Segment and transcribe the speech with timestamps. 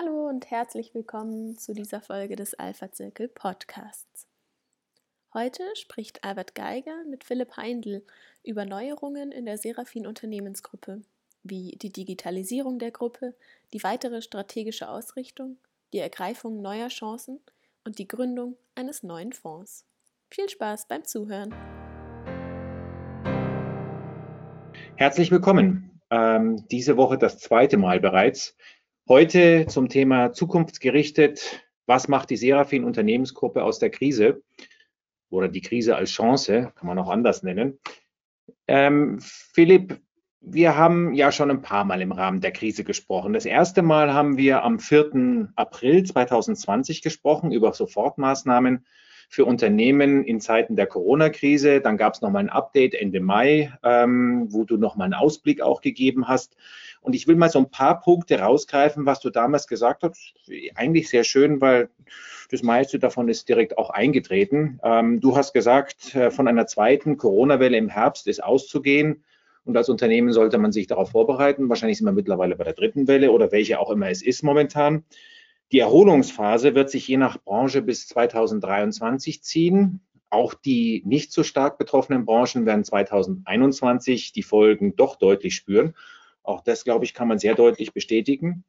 [0.00, 4.28] Hallo und herzlich willkommen zu dieser Folge des Alpha Zirkel Podcasts.
[5.34, 8.04] Heute spricht Albert Geiger mit Philipp Heindl
[8.44, 11.02] über Neuerungen in der Serafin Unternehmensgruppe,
[11.42, 13.34] wie die Digitalisierung der Gruppe,
[13.72, 15.56] die weitere strategische Ausrichtung,
[15.92, 17.40] die Ergreifung neuer Chancen
[17.82, 19.84] und die Gründung eines neuen Fonds.
[20.30, 21.52] Viel Spaß beim Zuhören.
[24.94, 26.00] Herzlich willkommen.
[26.10, 28.56] Ähm, diese Woche das zweite Mal bereits
[29.08, 31.64] Heute zum Thema zukunftsgerichtet.
[31.86, 34.42] Was macht die Serafin Unternehmensgruppe aus der Krise?
[35.30, 37.80] Oder die Krise als Chance, kann man auch anders nennen.
[38.66, 39.98] Ähm, Philipp,
[40.42, 43.32] wir haben ja schon ein paar Mal im Rahmen der Krise gesprochen.
[43.32, 45.52] Das erste Mal haben wir am 4.
[45.56, 48.84] April 2020 gesprochen über Sofortmaßnahmen
[49.28, 51.80] für Unternehmen in Zeiten der Corona-Krise.
[51.80, 55.82] Dann gab es nochmal ein Update Ende Mai, ähm, wo du nochmal einen Ausblick auch
[55.82, 56.56] gegeben hast.
[57.02, 60.34] Und ich will mal so ein paar Punkte rausgreifen, was du damals gesagt hast.
[60.74, 61.90] Eigentlich sehr schön, weil
[62.50, 64.80] das meiste davon ist direkt auch eingetreten.
[64.82, 69.22] Ähm, du hast gesagt, äh, von einer zweiten Corona-Welle im Herbst ist auszugehen.
[69.64, 71.68] Und als Unternehmen sollte man sich darauf vorbereiten.
[71.68, 75.04] Wahrscheinlich sind wir mittlerweile bei der dritten Welle oder welche auch immer es ist momentan.
[75.72, 80.00] Die Erholungsphase wird sich je nach Branche bis 2023 ziehen.
[80.30, 85.94] Auch die nicht so stark betroffenen Branchen werden 2021 die Folgen doch deutlich spüren.
[86.42, 88.64] Auch das, glaube ich, kann man sehr deutlich bestätigen.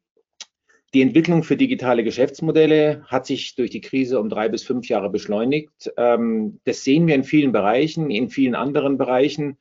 [0.92, 5.08] Die Entwicklung für digitale Geschäftsmodelle hat sich durch die Krise um drei bis fünf Jahre
[5.08, 5.92] beschleunigt.
[5.96, 9.56] Ähm, das sehen wir in vielen Bereichen, in vielen anderen Bereichen.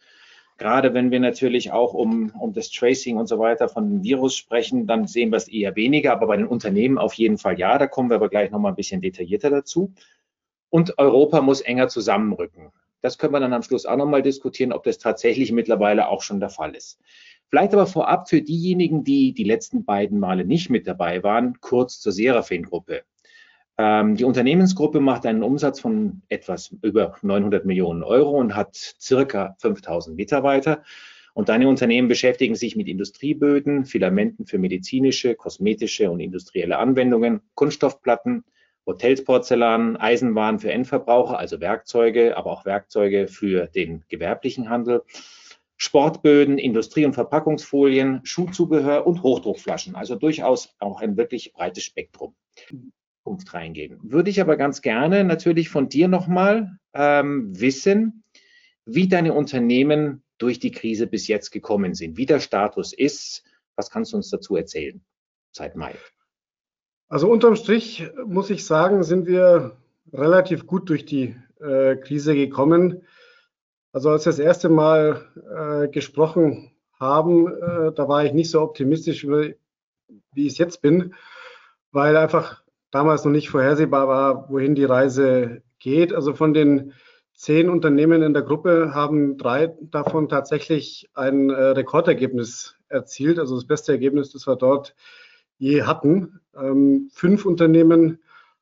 [0.59, 4.87] Gerade wenn wir natürlich auch um, um das Tracing und so weiter von Virus sprechen,
[4.87, 7.77] dann sehen wir es eher weniger, aber bei den Unternehmen auf jeden Fall ja.
[7.77, 9.93] Da kommen wir aber gleich nochmal ein bisschen detaillierter dazu.
[10.69, 12.71] Und Europa muss enger zusammenrücken.
[13.01, 16.41] Das können wir dann am Schluss auch nochmal diskutieren, ob das tatsächlich mittlerweile auch schon
[16.41, 16.99] der Fall ist.
[17.47, 22.01] Vielleicht aber vorab für diejenigen, die die letzten beiden Male nicht mit dabei waren, kurz
[22.01, 23.03] zur Serafin-Gruppe.
[23.79, 29.55] Ähm, die Unternehmensgruppe macht einen Umsatz von etwas über 900 Millionen Euro und hat circa
[29.59, 30.83] 5000 Mitarbeiter.
[31.33, 38.43] Und deine Unternehmen beschäftigen sich mit Industrieböden, Filamenten für medizinische, kosmetische und industrielle Anwendungen, Kunststoffplatten,
[38.85, 45.03] Hotels, Porzellan, Eisenwaren für Endverbraucher, also Werkzeuge, aber auch Werkzeuge für den gewerblichen Handel,
[45.77, 49.95] Sportböden, Industrie- und Verpackungsfolien, Schuhzubehör und Hochdruckflaschen.
[49.95, 52.35] Also durchaus auch ein wirklich breites Spektrum.
[53.29, 53.99] Punkt reingehen.
[54.01, 58.23] Würde ich aber ganz gerne natürlich von dir nochmal ähm, wissen,
[58.85, 63.43] wie deine Unternehmen durch die Krise bis jetzt gekommen sind, wie der Status ist.
[63.75, 65.05] Was kannst du uns dazu erzählen
[65.51, 65.93] seit Mai?
[67.07, 69.77] Also unterm Strich muss ich sagen, sind wir
[70.11, 73.03] relativ gut durch die äh, Krise gekommen.
[73.93, 78.59] Also als wir das erste Mal äh, gesprochen haben, äh, da war ich nicht so
[78.59, 79.55] optimistisch, wie,
[80.33, 81.13] wie ich es jetzt bin,
[81.91, 86.13] weil einfach damals noch nicht vorhersehbar war, wohin die Reise geht.
[86.13, 86.93] Also von den
[87.33, 93.65] zehn Unternehmen in der Gruppe haben drei davon tatsächlich ein äh, Rekordergebnis erzielt, also das
[93.65, 94.95] beste Ergebnis, das wir dort
[95.57, 96.39] je hatten.
[96.55, 98.19] Ähm, fünf Unternehmen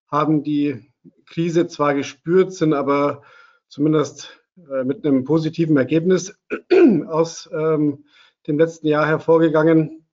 [0.08, 0.92] haben die
[1.26, 3.24] Krise zwar gespürt, sind aber
[3.68, 6.38] zumindest äh, mit einem positiven Ergebnis
[7.08, 8.06] aus ähm,
[8.48, 10.07] dem letzten Jahr hervorgegangen.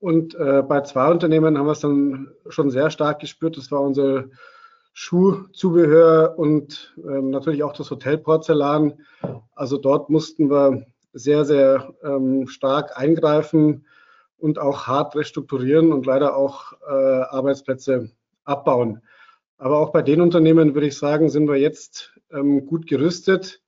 [0.00, 3.56] Und äh, bei zwei Unternehmen haben wir es dann schon sehr stark gespürt.
[3.56, 4.26] Das war unser
[4.92, 9.00] Schuhzubehör und ähm, natürlich auch das Hotelporzellan.
[9.54, 13.86] Also dort mussten wir sehr, sehr ähm, stark eingreifen
[14.38, 18.10] und auch hart restrukturieren und leider auch äh, Arbeitsplätze
[18.44, 19.02] abbauen.
[19.56, 23.60] Aber auch bei den Unternehmen würde ich sagen, sind wir jetzt ähm, gut gerüstet.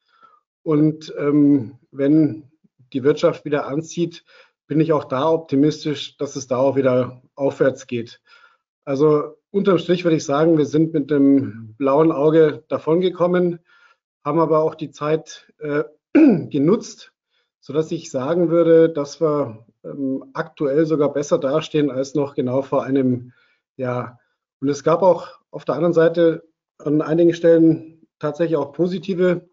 [0.63, 2.51] Und ähm, wenn
[2.93, 4.25] die Wirtschaft wieder anzieht,
[4.71, 8.21] bin ich auch da optimistisch, dass es da auch wieder aufwärts geht.
[8.85, 13.59] Also unterm Strich würde ich sagen, wir sind mit dem blauen Auge davongekommen,
[14.25, 15.83] haben aber auch die Zeit äh,
[16.51, 17.13] genutzt,
[17.59, 22.85] sodass ich sagen würde, dass wir ähm, aktuell sogar besser dastehen als noch genau vor
[22.85, 23.33] einem
[23.77, 24.21] Jahr.
[24.61, 26.45] Und es gab auch auf der anderen Seite
[26.79, 29.49] an einigen Stellen tatsächlich auch positive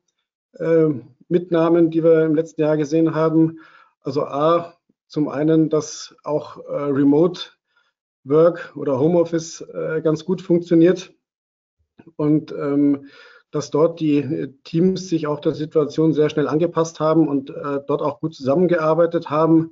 [0.59, 0.89] äh,
[1.27, 3.61] Mitnahmen, die wir im letzten Jahr gesehen haben.
[4.01, 4.76] Also A,
[5.07, 7.41] zum einen, dass auch äh, Remote
[8.23, 11.13] Work oder Homeoffice äh, ganz gut funktioniert
[12.15, 13.07] und ähm,
[13.51, 18.01] dass dort die Teams sich auch der Situation sehr schnell angepasst haben und äh, dort
[18.01, 19.71] auch gut zusammengearbeitet haben.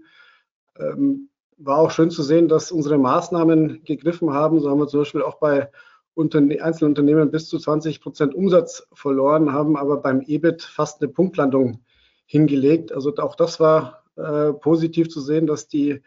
[0.79, 4.59] Ähm, war auch schön zu sehen, dass unsere Maßnahmen gegriffen haben.
[4.59, 5.69] So haben wir zum Beispiel auch bei
[6.13, 11.11] Unterne einzelnen Unternehmen bis zu 20 Prozent Umsatz verloren, haben aber beim EBIT fast eine
[11.11, 11.81] Punktlandung
[12.25, 12.93] hingelegt.
[12.93, 16.01] Also auch das war äh, positiv zu sehen, dass die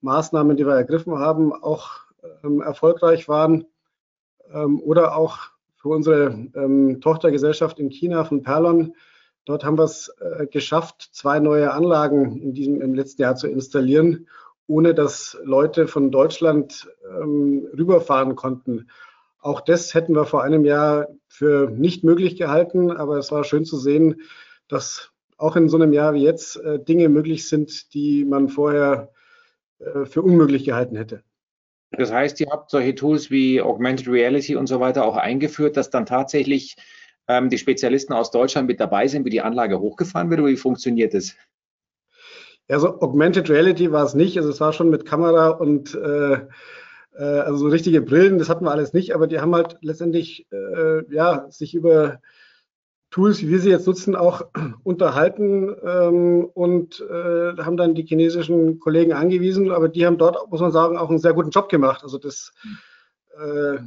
[0.00, 1.90] Maßnahmen, die wir ergriffen haben, auch
[2.42, 3.66] ähm, erfolgreich waren.
[4.52, 5.38] Ähm, oder auch
[5.76, 8.94] für unsere ähm, Tochtergesellschaft in China von Perlon.
[9.44, 13.48] Dort haben wir es äh, geschafft, zwei neue Anlagen in diesem, im letzten Jahr zu
[13.48, 14.28] installieren,
[14.66, 18.88] ohne dass Leute von Deutschland ähm, rüberfahren konnten.
[19.40, 23.66] Auch das hätten wir vor einem Jahr für nicht möglich gehalten, aber es war schön
[23.66, 24.22] zu sehen,
[24.68, 29.10] dass auch in so einem Jahr wie jetzt äh, Dinge möglich sind, die man vorher
[29.78, 31.22] äh, für unmöglich gehalten hätte.
[31.90, 35.90] Das heißt, ihr habt solche Tools wie Augmented Reality und so weiter auch eingeführt, dass
[35.90, 36.76] dann tatsächlich
[37.28, 40.56] ähm, die Spezialisten aus Deutschland mit dabei sind, wie die Anlage hochgefahren wird oder wie
[40.56, 41.34] funktioniert das?
[42.68, 46.40] Also Augmented Reality war es nicht, also es war schon mit Kamera und äh,
[47.16, 50.46] äh, also so richtige Brillen, das hatten wir alles nicht, aber die haben halt letztendlich
[50.50, 52.20] äh, ja, sich über
[53.14, 54.44] Tools, wie wir sie jetzt nutzen, auch
[54.82, 60.60] unterhalten ähm, und äh, haben dann die chinesischen Kollegen angewiesen, aber die haben dort, muss
[60.60, 62.02] man sagen, auch einen sehr guten Job gemacht.
[62.02, 62.52] Also das,
[63.38, 63.78] äh,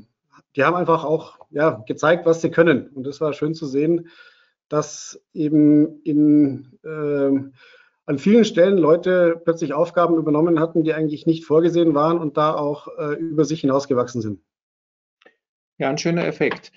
[0.56, 2.88] die haben einfach auch ja, gezeigt, was sie können.
[2.96, 4.08] Und das war schön zu sehen,
[4.70, 7.52] dass eben in äh,
[8.06, 12.56] an vielen Stellen Leute plötzlich Aufgaben übernommen hatten, die eigentlich nicht vorgesehen waren und da
[12.56, 14.40] auch äh, über sich hinausgewachsen sind.
[15.80, 16.72] Ja, ein schöner Effekt.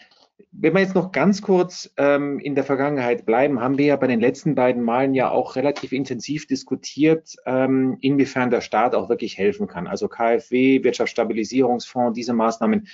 [0.53, 4.07] Wenn wir jetzt noch ganz kurz ähm, in der Vergangenheit bleiben, haben wir ja bei
[4.07, 9.39] den letzten beiden Malen ja auch relativ intensiv diskutiert, ähm, inwiefern der Staat auch wirklich
[9.39, 9.87] helfen kann.
[9.87, 12.89] Also KfW, Wirtschaftsstabilisierungsfonds, diese Maßnahmen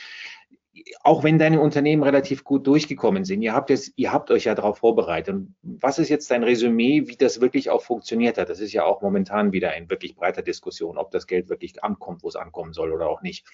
[1.02, 4.54] auch wenn deine Unternehmen relativ gut durchgekommen sind, ihr habt, jetzt, ihr habt euch ja
[4.54, 5.34] darauf vorbereitet.
[5.34, 8.48] Und was ist jetzt dein Resümee, wie das wirklich auch funktioniert hat?
[8.48, 12.22] Das ist ja auch momentan wieder in wirklich breiter Diskussion, ob das Geld wirklich ankommt,
[12.22, 13.46] wo es ankommen soll oder auch nicht.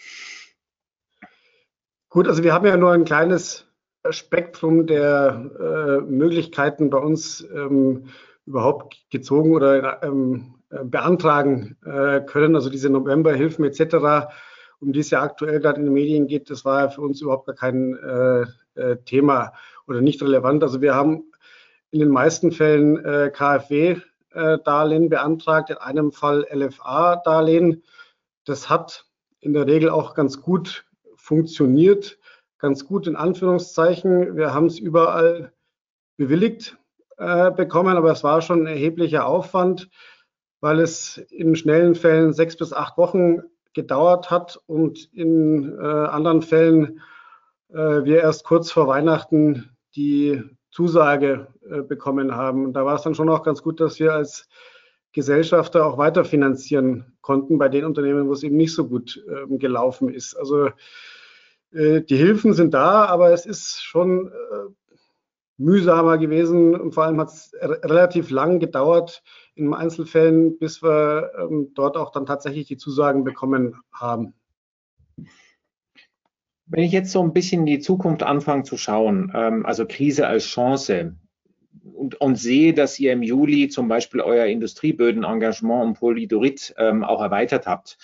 [2.08, 3.71] Gut, also wir haben ja nur ein kleines
[4.10, 8.06] Spektrum der äh, Möglichkeiten bei uns ähm,
[8.46, 10.54] überhaupt gezogen oder ähm,
[10.84, 12.56] beantragen äh, können.
[12.56, 14.26] Also diese Novemberhilfen etc
[14.82, 17.20] um die es ja aktuell gerade in den Medien geht, das war ja für uns
[17.20, 18.42] überhaupt gar kein äh,
[18.74, 19.52] äh Thema
[19.86, 20.62] oder nicht relevant.
[20.64, 21.22] Also wir haben
[21.92, 27.84] in den meisten Fällen äh, KfW-Darlehen äh, beantragt, in einem Fall LFA-Darlehen.
[28.44, 29.06] Das hat
[29.40, 30.84] in der Regel auch ganz gut
[31.14, 32.18] funktioniert,
[32.62, 34.36] ganz gut in Anführungszeichen.
[34.36, 35.52] Wir haben es überall
[36.16, 36.78] bewilligt
[37.18, 39.90] äh, bekommen, aber es war schon ein erheblicher Aufwand,
[40.60, 43.42] weil es in schnellen Fällen sechs bis acht Wochen
[43.74, 47.00] gedauert hat und in äh, anderen Fällen
[47.70, 52.66] äh, wir erst kurz vor Weihnachten die Zusage äh, bekommen haben.
[52.66, 54.48] Und da war es dann schon auch ganz gut, dass wir als
[55.12, 60.08] Gesellschafter auch weiterfinanzieren konnten bei den Unternehmen, wo es eben nicht so gut ähm, gelaufen
[60.08, 60.34] ist.
[60.34, 60.70] Also
[61.72, 64.92] die Hilfen sind da, aber es ist schon äh,
[65.56, 69.22] mühsamer gewesen und vor allem hat es relativ lang gedauert,
[69.54, 74.34] in Einzelfällen, bis wir ähm, dort auch dann tatsächlich die Zusagen bekommen haben.
[76.66, 80.26] Wenn ich jetzt so ein bisschen in die Zukunft anfange zu schauen, ähm, also Krise
[80.26, 81.16] als Chance,
[81.84, 87.20] und, und, sehe, dass ihr im Juli zum Beispiel euer Industriebödenengagement um Polydorit ähm, auch
[87.20, 87.98] erweitert habt.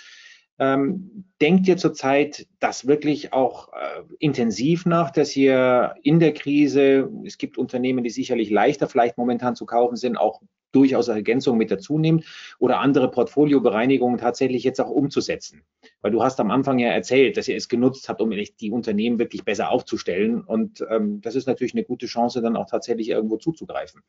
[0.61, 7.09] Ähm, denkt ihr zurzeit das wirklich auch äh, intensiv nach, dass ihr in der Krise,
[7.25, 10.41] es gibt Unternehmen, die sicherlich leichter vielleicht momentan zu kaufen sind, auch
[10.73, 12.25] durchaus Ergänzungen mit dazu nehmt
[12.59, 15.62] oder andere Portfoliobereinigungen tatsächlich jetzt auch umzusetzen?
[16.03, 19.19] Weil du hast am Anfang ja erzählt, dass ihr es genutzt habt, um die Unternehmen
[19.19, 20.43] wirklich besser aufzustellen.
[20.43, 24.03] Und ähm, das ist natürlich eine gute Chance, dann auch tatsächlich irgendwo zuzugreifen.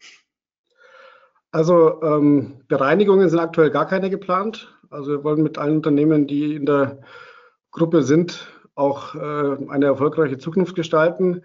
[1.52, 4.79] Also ähm, Bereinigungen sind aktuell gar keine geplant.
[4.90, 7.00] Also wir wollen mit allen Unternehmen, die in der
[7.72, 11.44] Gruppe sind, auch äh, eine erfolgreiche Zukunft gestalten.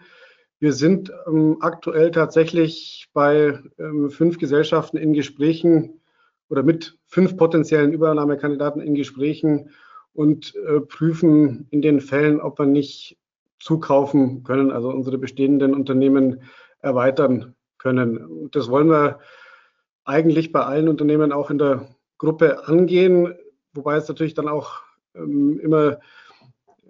[0.60, 6.00] Wir sind ähm, aktuell tatsächlich bei ähm, fünf Gesellschaften in Gesprächen
[6.48, 9.70] oder mit fünf potenziellen Übernahmekandidaten in Gesprächen
[10.14, 13.18] und äh, prüfen in den Fällen, ob wir nicht
[13.58, 16.42] zukaufen können, also unsere bestehenden Unternehmen
[16.80, 18.48] erweitern können.
[18.52, 19.18] Das wollen wir
[20.04, 21.88] eigentlich bei allen Unternehmen auch in der
[22.24, 23.34] Gruppe angehen,
[23.72, 24.80] wobei es natürlich dann auch
[25.14, 25.98] ähm, immer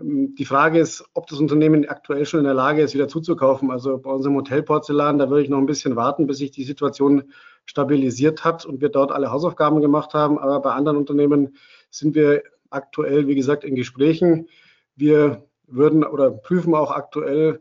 [0.01, 3.71] ähm, die Frage ist, ob das Unternehmen aktuell schon in der Lage ist, wieder zuzukaufen.
[3.71, 7.25] Also bei unserem Hotelporzellan, da würde ich noch ein bisschen warten, bis sich die Situation
[7.65, 10.39] stabilisiert hat und wir dort alle Hausaufgaben gemacht haben.
[10.39, 11.57] Aber bei anderen Unternehmen
[11.91, 14.49] sind wir aktuell, wie gesagt, in Gesprächen.
[14.97, 17.61] Wir würden oder prüfen auch aktuell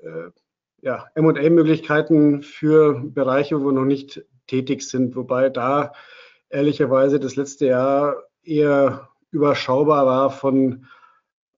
[0.00, 0.30] äh,
[0.80, 5.92] ja, MA-Möglichkeiten für Bereiche, wo wir noch nicht tätig sind, wobei da
[6.50, 10.86] ehrlicherweise das letzte Jahr eher überschaubar war von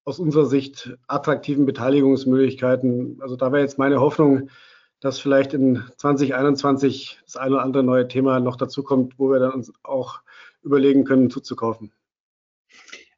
[0.05, 3.19] aus unserer Sicht attraktiven Beteiligungsmöglichkeiten.
[3.21, 4.51] Also da wäre jetzt meine Hoffnung,
[4.99, 9.39] dass vielleicht in 2021 das eine oder andere neue Thema noch dazu kommt, wo wir
[9.39, 10.21] dann uns auch
[10.63, 11.93] überlegen können, zuzukaufen.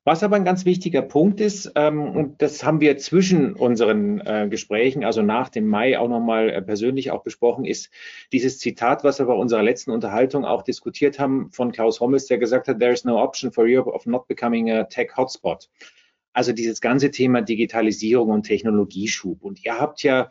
[0.04, 4.48] Was aber ein ganz wichtiger Punkt ist, ähm, und das haben wir zwischen unseren äh,
[4.50, 7.88] Gesprächen, also nach dem Mai auch nochmal äh, persönlich auch besprochen, ist
[8.32, 12.38] dieses Zitat, was wir bei unserer letzten Unterhaltung auch diskutiert haben von Klaus Hommels, der
[12.38, 15.70] gesagt hat, there is no option for Europe of not becoming a tech hotspot.
[16.32, 19.44] Also dieses ganze Thema Digitalisierung und Technologieschub.
[19.44, 20.30] Und ihr habt ja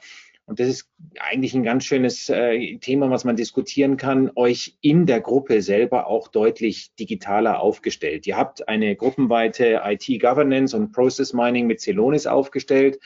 [0.51, 5.05] und das ist eigentlich ein ganz schönes äh, Thema, was man diskutieren kann, euch in
[5.05, 8.27] der Gruppe selber auch deutlich digitaler aufgestellt.
[8.27, 12.99] Ihr habt eine gruppenweite IT-Governance und Process Mining mit Celonis aufgestellt,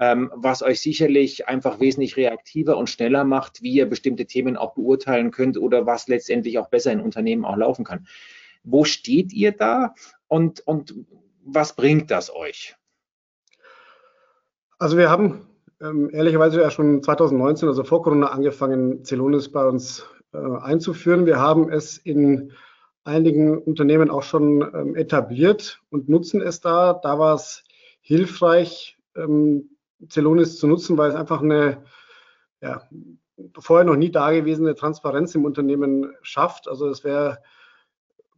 [0.00, 4.74] ähm, was euch sicherlich einfach wesentlich reaktiver und schneller macht, wie ihr bestimmte Themen auch
[4.74, 8.08] beurteilen könnt oder was letztendlich auch besser in Unternehmen auch laufen kann.
[8.64, 9.94] Wo steht ihr da
[10.26, 10.92] und, und
[11.44, 12.74] was bringt das euch?
[14.80, 15.46] Also wir haben
[15.80, 21.26] ähm, ehrlicherweise ja schon 2019, also vor Corona, angefangen, Celonis bei uns äh, einzuführen.
[21.26, 22.52] Wir haben es in
[23.04, 26.92] einigen Unternehmen auch schon ähm, etabliert und nutzen es da.
[26.94, 27.64] Da war es
[28.00, 29.70] hilfreich, ähm,
[30.08, 31.84] Celonis zu nutzen, weil es einfach eine
[32.60, 32.82] ja,
[33.58, 36.68] vorher noch nie dagewesene Transparenz im Unternehmen schafft.
[36.68, 37.38] Also es wäre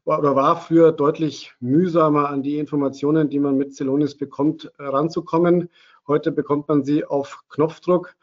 [0.05, 5.69] oder war früher deutlich mühsamer an die Informationen, die man mit Celonis bekommt, äh, ranzukommen.
[6.07, 8.15] Heute bekommt man sie auf Knopfdruck.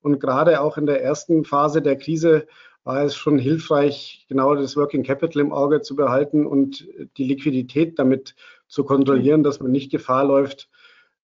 [0.00, 2.46] Und gerade auch in der ersten Phase der Krise
[2.84, 7.98] war es schon hilfreich, genau das Working Capital im Auge zu behalten und die Liquidität
[7.98, 8.36] damit
[8.68, 10.70] zu kontrollieren, dass man nicht Gefahr läuft,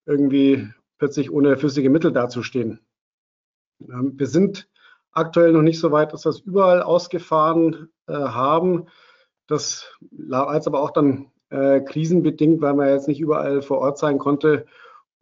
[0.04, 2.80] irgendwie plötzlich ohne flüssige Mittel dazustehen.
[3.80, 4.68] Ähm, wir sind
[5.12, 8.86] aktuell noch nicht so weit, dass wir es überall ausgefahren äh, haben.
[9.46, 13.98] Das war jetzt aber auch dann äh, krisenbedingt, weil man jetzt nicht überall vor Ort
[13.98, 14.66] sein konnte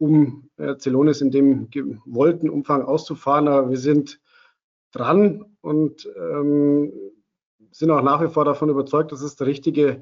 [0.01, 3.47] um äh, Celonis in dem gewollten Umfang auszufahren.
[3.47, 4.19] Aber wir sind
[4.91, 6.91] dran und ähm,
[7.69, 10.01] sind auch nach wie vor davon überzeugt, dass es der richtige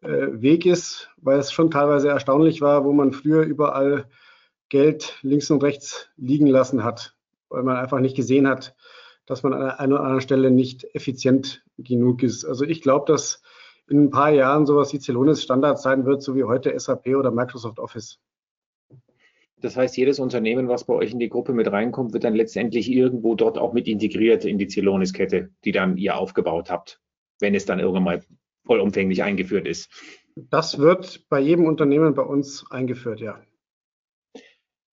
[0.00, 4.08] äh, Weg ist, weil es schon teilweise erstaunlich war, wo man früher überall
[4.70, 7.16] Geld links und rechts liegen lassen hat,
[7.48, 8.74] weil man einfach nicht gesehen hat,
[9.24, 12.44] dass man an einer oder anderen Stelle nicht effizient genug ist.
[12.44, 13.40] Also ich glaube, dass
[13.88, 17.30] in ein paar Jahren sowas wie Celonis Standard sein wird, so wie heute SAP oder
[17.30, 18.18] Microsoft Office.
[19.60, 22.90] Das heißt, jedes Unternehmen, was bei euch in die Gruppe mit reinkommt, wird dann letztendlich
[22.90, 27.00] irgendwo dort auch mit integriert in die Celonis-Kette, die dann ihr aufgebaut habt,
[27.40, 28.22] wenn es dann irgendwann mal
[28.64, 29.90] vollumfänglich eingeführt ist.
[30.36, 33.40] Das wird bei jedem Unternehmen bei uns eingeführt, ja.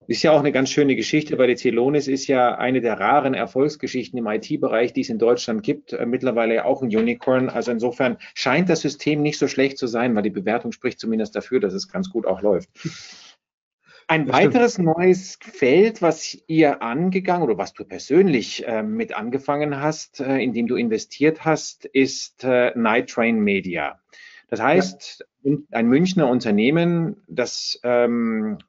[0.07, 3.34] Ist ja auch eine ganz schöne Geschichte, weil die Celonis ist ja eine der raren
[3.34, 5.93] Erfolgsgeschichten im IT-Bereich, die es in Deutschland gibt.
[5.93, 7.50] Äh, mittlerweile auch ein Unicorn.
[7.50, 11.36] Also insofern scheint das System nicht so schlecht zu sein, weil die Bewertung spricht zumindest
[11.36, 12.69] dafür, dass es ganz gut auch läuft.
[14.07, 14.97] Ein das weiteres stimmt.
[14.97, 20.53] neues Feld, was ihr angegangen oder was du persönlich äh, mit angefangen hast, äh, in
[20.53, 24.00] dem du investiert hast, ist äh, Night Train Media.
[24.47, 25.57] Das heißt, ja.
[25.71, 28.59] ein Münchner Unternehmen, das ähm,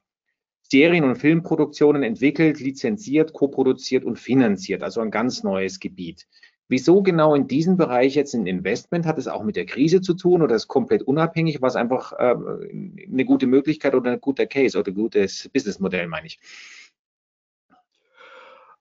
[0.63, 6.27] Serien- und Filmproduktionen entwickelt, lizenziert, koproduziert und finanziert, also ein ganz neues Gebiet.
[6.69, 9.05] Wieso genau in diesem Bereich jetzt ein Investment?
[9.05, 11.61] Hat es auch mit der Krise zu tun oder ist komplett unabhängig?
[11.61, 16.27] Was einfach äh, eine gute Möglichkeit oder ein guter Case oder ein gutes Businessmodell, meine
[16.27, 16.39] ich?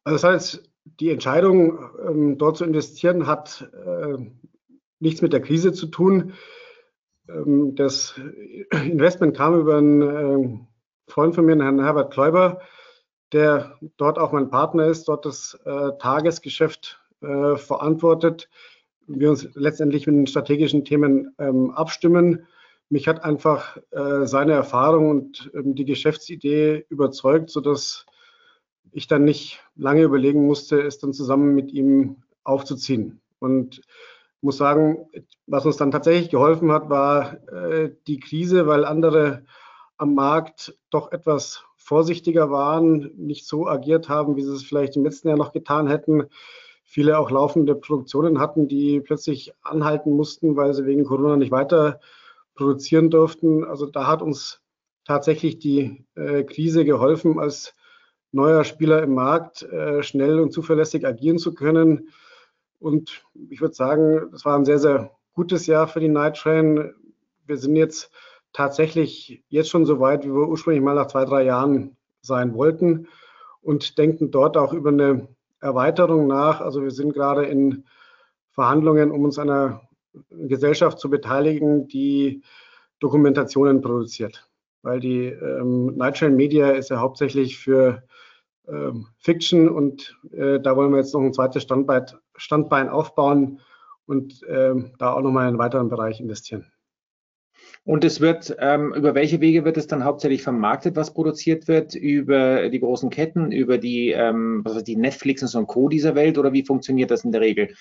[0.03, 4.19] Also das heißt, die Entscheidung, ähm, dort zu investieren, hat äh,
[4.99, 6.33] nichts mit der Krise zu tun.
[7.29, 8.21] Ähm, das
[8.71, 10.59] Investment kam über einen äh,
[11.09, 12.61] Freund von mir, Herrn Herbert Kläuber,
[13.33, 18.49] der dort auch mein Partner ist, dort das äh, Tagesgeschäft äh, verantwortet.
[19.07, 22.47] Wir uns letztendlich mit den strategischen Themen ähm, abstimmen.
[22.89, 28.07] Mich hat einfach äh, seine Erfahrung und ähm, die Geschäftsidee überzeugt, sodass
[28.93, 33.21] ich dann nicht lange überlegen musste, es dann zusammen mit ihm aufzuziehen.
[33.39, 33.83] Und
[34.41, 35.07] muss sagen,
[35.47, 39.45] was uns dann tatsächlich geholfen hat, war äh, die Krise, weil andere
[39.97, 45.05] am Markt doch etwas vorsichtiger waren, nicht so agiert haben, wie sie es vielleicht im
[45.05, 46.27] letzten Jahr noch getan hätten
[46.87, 52.01] viele auch laufende Produktionen hatten, die plötzlich anhalten mussten, weil sie wegen Corona nicht weiter
[52.55, 53.65] produzieren durften.
[53.65, 54.63] Also da hat uns
[55.05, 57.75] tatsächlich die äh, Krise geholfen, als
[58.33, 62.09] neuer Spieler im Markt äh, schnell und zuverlässig agieren zu können.
[62.79, 66.95] Und ich würde sagen, das war ein sehr, sehr gutes Jahr für die Night Train.
[67.47, 68.11] Wir sind jetzt
[68.53, 73.09] tatsächlich jetzt schon so weit, wie wir ursprünglich mal nach zwei, drei Jahren sein wollten
[73.61, 75.29] und denken dort auch über eine
[75.67, 76.61] Erweiterung nach.
[76.61, 77.85] Also wir sind gerade in
[78.53, 79.83] Verhandlungen, um uns einer
[80.31, 82.43] Gesellschaft zu beteiligen, die
[83.01, 84.49] Dokumentationen produziert.
[84.83, 88.03] Weil die ähm, Nightshine Media ist ja hauptsächlich für
[88.69, 92.07] ähm, Fiction und äh, da wollen wir jetzt noch ein zweites Standbein,
[92.37, 93.61] Standbein aufbauen
[94.07, 96.67] und ähm, da auch nochmal in einen weiteren Bereich investieren.
[97.87, 101.95] Und es wird, ähm, über welche Wege wird es dann hauptsächlich vermarktet, was produziert wird?
[101.95, 105.89] Über die großen Ketten, über die, ähm, was weiß die Netflix und Co.
[105.89, 107.77] dieser Welt oder wie funktioniert das in der Regel?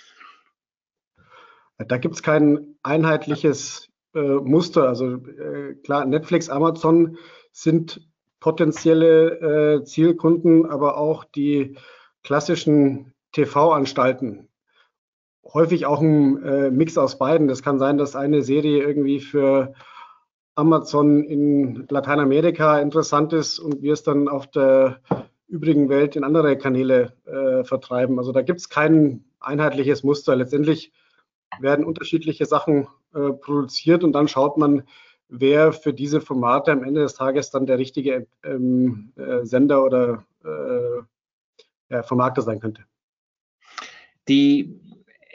[1.80, 4.88] Da gibt es kein einheitliches äh, Muster.
[4.88, 7.18] Also äh, klar, Netflix, Amazon
[7.52, 8.08] sind
[8.40, 11.80] potenzielle äh, Zielkunden, aber auch die
[12.22, 14.50] klassischen TV-Anstalten.
[15.52, 17.48] Häufig auch ein äh, Mix aus beiden.
[17.48, 19.74] Das kann sein, dass eine Serie irgendwie für
[20.56, 25.02] Amazon in Lateinamerika interessant ist und wir es dann auf der
[25.48, 28.18] übrigen Welt in andere Kanäle äh, vertreiben.
[28.18, 30.36] Also da gibt es kein einheitliches Muster.
[30.36, 30.92] Letztendlich
[31.60, 34.84] werden unterschiedliche Sachen äh, produziert und dann schaut man,
[35.28, 40.26] wer für diese Formate am Ende des Tages dann der richtige ähm, äh, Sender oder
[40.44, 42.84] äh, Vermarkter sein könnte.
[44.28, 44.80] Die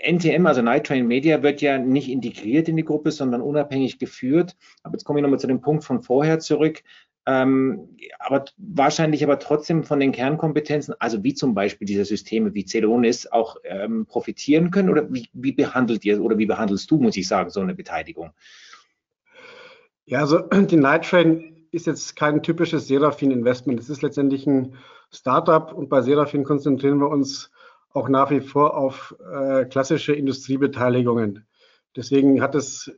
[0.02, 4.56] NTM, also Night Train Media, wird ja nicht integriert in die Gruppe, sondern unabhängig geführt.
[4.82, 6.82] Aber jetzt komme ich nochmal zu dem Punkt von vorher zurück.
[7.26, 12.64] Ähm, aber wahrscheinlich aber trotzdem von den Kernkompetenzen, also wie zum Beispiel diese Systeme wie
[12.64, 14.88] Celonis, auch ähm, profitieren können?
[14.88, 18.30] Oder wie, wie behandelt ihr oder wie behandelst du, muss ich sagen, so eine Beteiligung?
[20.06, 23.78] Ja, also die Night Train ist jetzt kein typisches Serafin-Investment.
[23.78, 24.74] Es ist letztendlich ein
[25.12, 27.50] Startup und bei Serafin konzentrieren wir uns
[27.92, 31.46] auch nach wie vor auf äh, klassische Industriebeteiligungen.
[31.96, 32.90] Deswegen hat es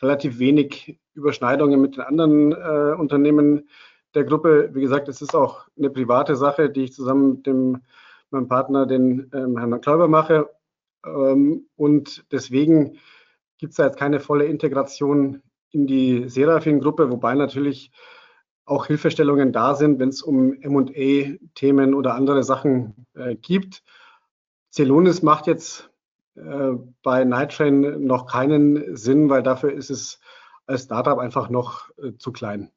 [0.00, 3.68] relativ wenig Überschneidungen mit den anderen äh, Unternehmen
[4.14, 4.70] der Gruppe.
[4.72, 7.82] Wie gesagt, es ist auch eine private Sache, die ich zusammen mit dem,
[8.30, 10.48] meinem Partner, den ähm, Herrn Kläuber, mache.
[11.04, 12.98] Ähm, und deswegen
[13.58, 17.90] gibt es da jetzt keine volle Integration in die Serafin-Gruppe, wobei natürlich
[18.64, 23.82] auch Hilfestellungen da sind, wenn es um M&A-Themen oder andere Sachen äh, gibt.
[24.70, 25.90] Celonis macht jetzt
[26.36, 30.20] äh, bei Nighttrain noch keinen Sinn, weil dafür ist es
[30.66, 32.70] als Startup einfach noch äh, zu klein.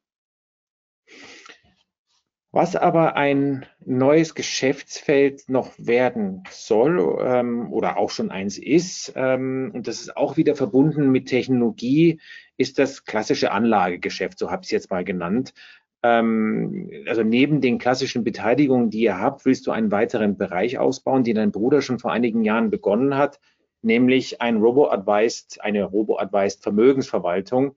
[2.53, 9.71] Was aber ein neues Geschäftsfeld noch werden soll ähm, oder auch schon eins ist, ähm,
[9.73, 12.19] und das ist auch wieder verbunden mit Technologie,
[12.57, 15.53] ist das klassische Anlagegeschäft, so habe ich es jetzt mal genannt.
[16.03, 21.23] Ähm, also neben den klassischen Beteiligungen, die ihr habt, willst du einen weiteren Bereich ausbauen,
[21.23, 23.39] den dein Bruder schon vor einigen Jahren begonnen hat,
[23.81, 27.75] nämlich ein Robo-Advised, eine Robo-Advised Vermögensverwaltung.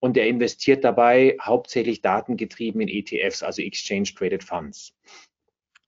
[0.00, 4.94] Und er investiert dabei hauptsächlich datengetrieben in ETFs, also Exchange Traded Funds.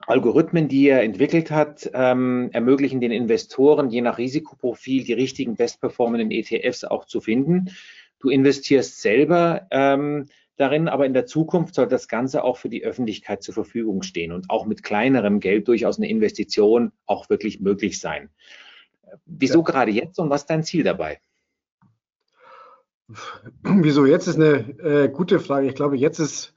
[0.06, 6.30] Algorithmen, die er entwickelt hat, ähm, ermöglichen den Investoren je nach Risikoprofil die richtigen bestperformenden
[6.30, 7.70] ETFs auch zu finden.
[8.20, 12.84] Du investierst selber ähm, darin, aber in der Zukunft soll das Ganze auch für die
[12.84, 18.00] Öffentlichkeit zur Verfügung stehen und auch mit kleinerem Geld durchaus eine Investition auch wirklich möglich
[18.00, 18.30] sein.
[19.26, 19.64] Wieso ja.
[19.64, 21.20] gerade jetzt und was ist dein Ziel dabei?
[23.62, 25.66] Wieso jetzt ist eine äh, gute Frage.
[25.66, 26.54] Ich glaube, jetzt ist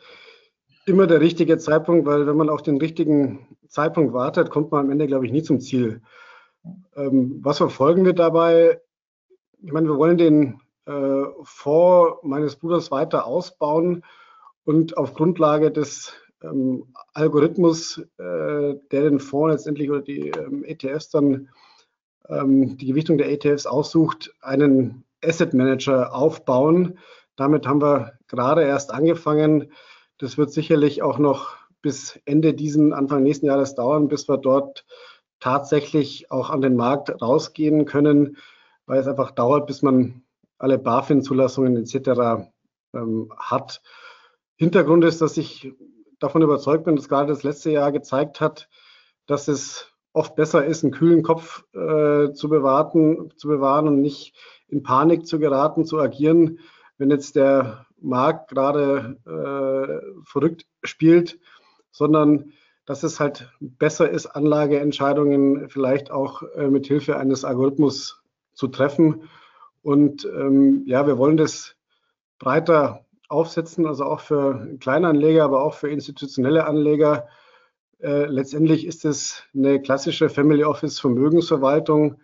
[0.86, 4.91] immer der richtige Zeitpunkt, weil wenn man auf den richtigen Zeitpunkt wartet, kommt man am
[4.91, 6.01] Ende, glaube ich, nie zum Ziel.
[6.95, 8.79] Ähm, was verfolgen wir dabei?
[9.62, 14.04] Ich meine, wir wollen den äh, Fonds meines Bruders weiter ausbauen
[14.63, 21.10] und auf Grundlage des ähm, Algorithmus, äh, der den Fonds letztendlich oder die ähm, ETFs
[21.10, 21.50] dann,
[22.30, 27.00] ähm, die Gewichtung der ETFs aussucht, einen Asset Manager aufbauen.
[27.36, 29.71] Damit haben wir gerade erst angefangen.
[30.17, 34.86] Das wird sicherlich auch noch bis Ende diesen, Anfang nächsten Jahres dauern, bis wir dort
[35.39, 38.38] tatsächlich auch an den Markt rausgehen können,
[38.86, 40.23] weil es einfach dauert, bis man
[40.57, 42.47] alle BaFin-Zulassungen etc.
[42.93, 43.81] Ähm, hat.
[44.55, 45.73] Hintergrund ist, dass ich
[46.19, 48.69] davon überzeugt bin, dass gerade das letzte Jahr gezeigt hat,
[49.27, 54.35] dass es oft besser ist, einen kühlen Kopf äh, zu, bewahren, zu bewahren und nicht
[54.67, 56.59] in Panik zu geraten, zu agieren,
[56.97, 61.39] wenn jetzt der Markt gerade äh, verrückt spielt,
[61.91, 62.53] sondern
[62.85, 69.23] dass es halt besser ist, Anlageentscheidungen vielleicht auch äh, mit Hilfe eines Algorithmus zu treffen
[69.88, 71.78] und ähm, ja, wir wollen das
[72.39, 77.30] breiter aufsetzen, also auch für Kleinanleger, aber auch für institutionelle Anleger.
[78.00, 82.17] Äh, letztendlich ist es eine klassische Family Office Vermögensverwaltung,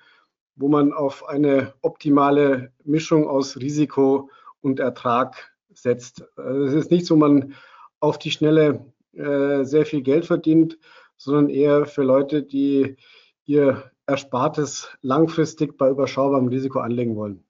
[0.58, 6.26] wo man auf eine optimale Mischung aus Risiko und Ertrag setzt.
[6.36, 7.54] Also es ist nicht so, man
[8.02, 10.78] auf die Schnelle äh, sehr viel Geld verdient,
[11.16, 12.98] sondern eher für Leute, die
[13.46, 17.46] ihr Erspartes langfristig bei überschaubarem Risiko anlegen wollen.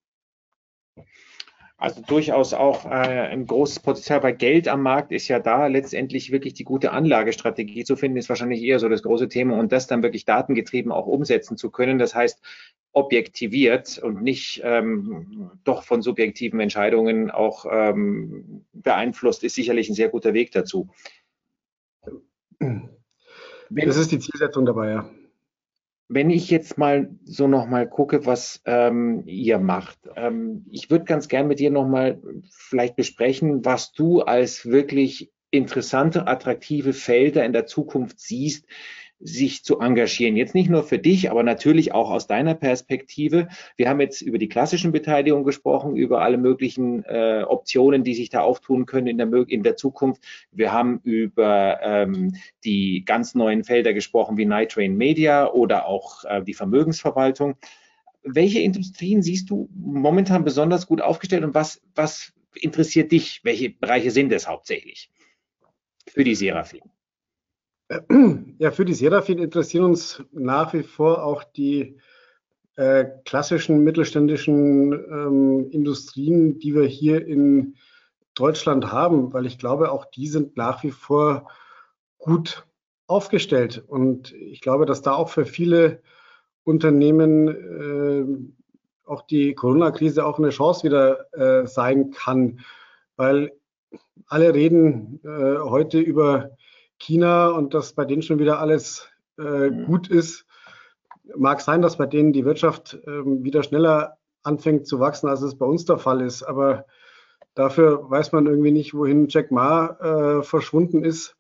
[1.84, 5.68] Also durchaus auch äh, ein großes Potenzial, weil Geld am Markt ist ja da.
[5.68, 9.74] Letztendlich wirklich die gute Anlagestrategie zu finden, ist wahrscheinlich eher so das große Thema und
[9.74, 12.00] das dann wirklich datengetrieben auch umsetzen zu können.
[12.00, 12.42] Das heißt,
[12.94, 20.08] objektiviert und nicht ähm, doch von subjektiven Entscheidungen auch ähm, beeinflusst, ist sicherlich ein sehr
[20.08, 20.88] guter Weg dazu.
[22.60, 25.10] Das ist die Zielsetzung dabei, ja
[26.14, 31.28] wenn ich jetzt mal so nochmal gucke, was ähm, ihr macht, ähm, ich würde ganz
[31.28, 37.66] gern mit dir nochmal vielleicht besprechen, was du als wirklich interessante, attraktive Felder in der
[37.66, 38.66] Zukunft siehst,
[39.24, 40.36] sich zu engagieren.
[40.36, 43.48] Jetzt nicht nur für dich, aber natürlich auch aus deiner Perspektive.
[43.78, 48.30] Wir haben jetzt über die klassischen Beteiligungen gesprochen, über alle möglichen äh, Optionen, die sich
[48.30, 50.24] da auftun können in der, in der Zukunft.
[50.52, 56.26] Wir haben über ähm, die ganz neuen Felder gesprochen, wie Night Train Media oder auch
[56.26, 57.56] äh, die Vermögensverwaltung.
[58.24, 63.42] Welche Industrien siehst du momentan besonders gut aufgestellt und was, was interessiert dich?
[63.44, 65.10] Welche Bereiche sind es hauptsächlich
[66.08, 66.93] für die Serafin?
[68.60, 71.98] Ja, für die Serafin interessieren uns nach wie vor auch die
[72.76, 77.76] äh, klassischen mittelständischen ähm, Industrien, die wir hier in
[78.36, 81.48] Deutschland haben, weil ich glaube, auch die sind nach wie vor
[82.18, 82.66] gut
[83.08, 83.84] aufgestellt.
[83.86, 86.02] Und ich glaube, dass da auch für viele
[86.64, 92.62] Unternehmen äh, auch die Corona-Krise auch eine Chance wieder äh, sein kann,
[93.18, 93.52] weil
[94.28, 96.52] alle reden äh, heute über
[97.04, 99.86] China und dass bei denen schon wieder alles äh, mhm.
[99.86, 100.46] gut ist.
[101.36, 105.58] Mag sein, dass bei denen die Wirtschaft äh, wieder schneller anfängt zu wachsen, als es
[105.58, 106.44] bei uns der Fall ist.
[106.44, 106.86] Aber
[107.56, 111.36] dafür weiß man irgendwie nicht, wohin Jack Ma äh, verschwunden ist.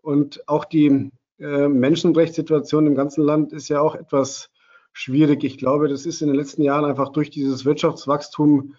[0.00, 4.50] Und auch die äh, Menschenrechtssituation im ganzen Land ist ja auch etwas
[4.92, 5.44] schwierig.
[5.44, 8.74] Ich glaube, das ist in den letzten Jahren einfach durch dieses Wirtschaftswachstum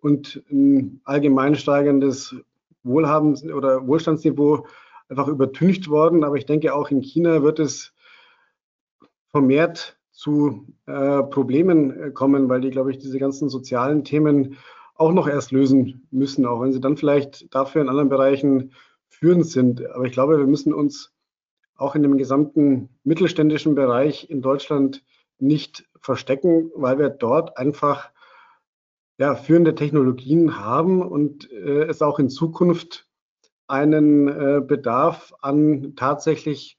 [0.00, 2.34] und ein allgemein steigendes
[2.82, 4.66] Wohlhabens- oder Wohlstandsniveau
[5.10, 6.24] einfach übertüncht worden.
[6.24, 7.92] Aber ich denke, auch in China wird es
[9.28, 14.56] vermehrt zu äh, Problemen äh, kommen, weil die, glaube ich, diese ganzen sozialen Themen
[14.94, 18.72] auch noch erst lösen müssen, auch wenn sie dann vielleicht dafür in anderen Bereichen
[19.08, 19.84] führend sind.
[19.90, 21.12] Aber ich glaube, wir müssen uns
[21.76, 25.02] auch in dem gesamten mittelständischen Bereich in Deutschland
[25.38, 28.10] nicht verstecken, weil wir dort einfach
[29.16, 33.09] ja, führende Technologien haben und äh, es auch in Zukunft
[33.70, 36.76] einen äh, Bedarf an tatsächlich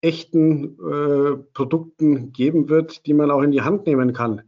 [0.00, 4.42] echten äh, Produkten geben wird, die man auch in die Hand nehmen kann.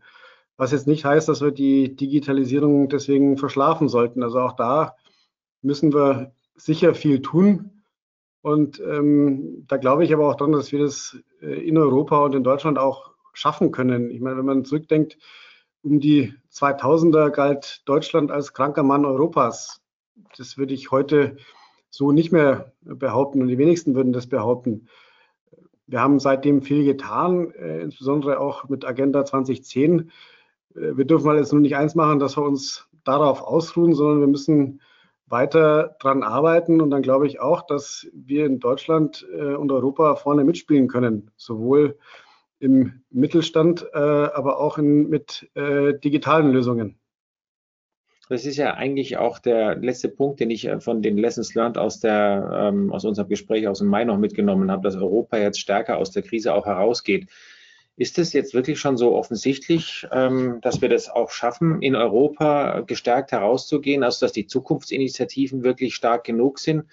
[0.57, 4.22] Was jetzt nicht heißt, dass wir die Digitalisierung deswegen verschlafen sollten.
[4.22, 4.96] Also auch da
[5.61, 7.83] müssen wir sicher viel tun.
[8.40, 12.35] Und ähm, da glaube ich aber auch dran, dass wir das äh, in Europa und
[12.35, 14.11] in Deutschland auch schaffen können.
[14.11, 15.18] Ich meine, wenn man zurückdenkt,
[15.83, 19.81] um die 2000er galt Deutschland als kranker Mann Europas.
[20.37, 21.37] Das würde ich heute
[21.92, 24.88] so nicht mehr behaupten und die wenigsten würden das behaupten.
[25.87, 30.11] Wir haben seitdem viel getan, äh, insbesondere auch mit Agenda 2010.
[30.74, 34.20] Äh, wir dürfen mal jetzt nur nicht eins machen, dass wir uns darauf ausruhen, sondern
[34.20, 34.81] wir müssen
[35.26, 36.81] weiter dran arbeiten.
[36.81, 41.31] Und dann glaube ich auch, dass wir in Deutschland äh, und Europa vorne mitspielen können,
[41.37, 41.98] sowohl
[42.59, 47.01] im Mittelstand, aber auch in, mit digitalen Lösungen.
[48.28, 51.78] Das ist ja eigentlich auch der letzte Punkt, den ich äh, von den Lessons learned
[51.78, 55.61] aus, der, ähm, aus unserem Gespräch aus dem Mai noch mitgenommen habe, dass Europa jetzt
[55.61, 57.28] stärker aus der Krise auch herausgeht.
[57.96, 62.80] Ist es jetzt wirklich schon so offensichtlich, ähm, dass wir das auch schaffen, in Europa
[62.80, 66.85] gestärkt herauszugehen, also dass die Zukunftsinitiativen wirklich stark genug sind,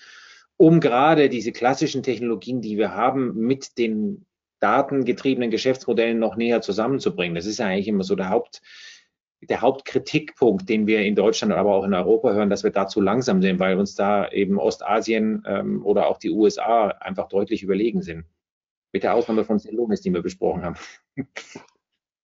[0.57, 4.25] um gerade diese klassischen Technologien, die wir haben, mit den
[4.59, 7.35] datengetriebenen Geschäftsmodellen noch näher zusammenzubringen?
[7.35, 8.61] Das ist ja eigentlich immer so der Haupt,
[9.41, 12.99] der Hauptkritikpunkt, den wir in Deutschland, aber auch in Europa hören, dass wir da zu
[12.99, 18.01] langsam sind, weil uns da eben Ostasien ähm, oder auch die USA einfach deutlich überlegen
[18.01, 18.25] sind.
[18.91, 20.75] Mit der Ausnahme von Celonis, die wir besprochen haben.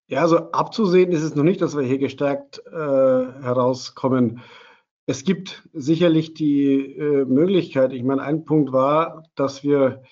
[0.07, 4.41] Ja, also abzusehen ist es noch nicht, dass wir hier gestärkt äh, herauskommen.
[5.07, 10.03] Es gibt sicherlich die äh, Möglichkeit, ich meine, ein Punkt war, dass wir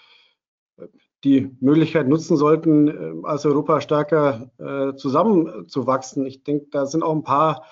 [1.23, 6.25] die Möglichkeit nutzen sollten, äh, als Europa stärker äh, zusammenzuwachsen.
[6.25, 7.63] Ich denke, da sind auch ein paar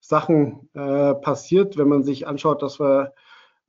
[0.00, 3.14] Sachen äh, passiert, wenn man sich anschaut, dass wir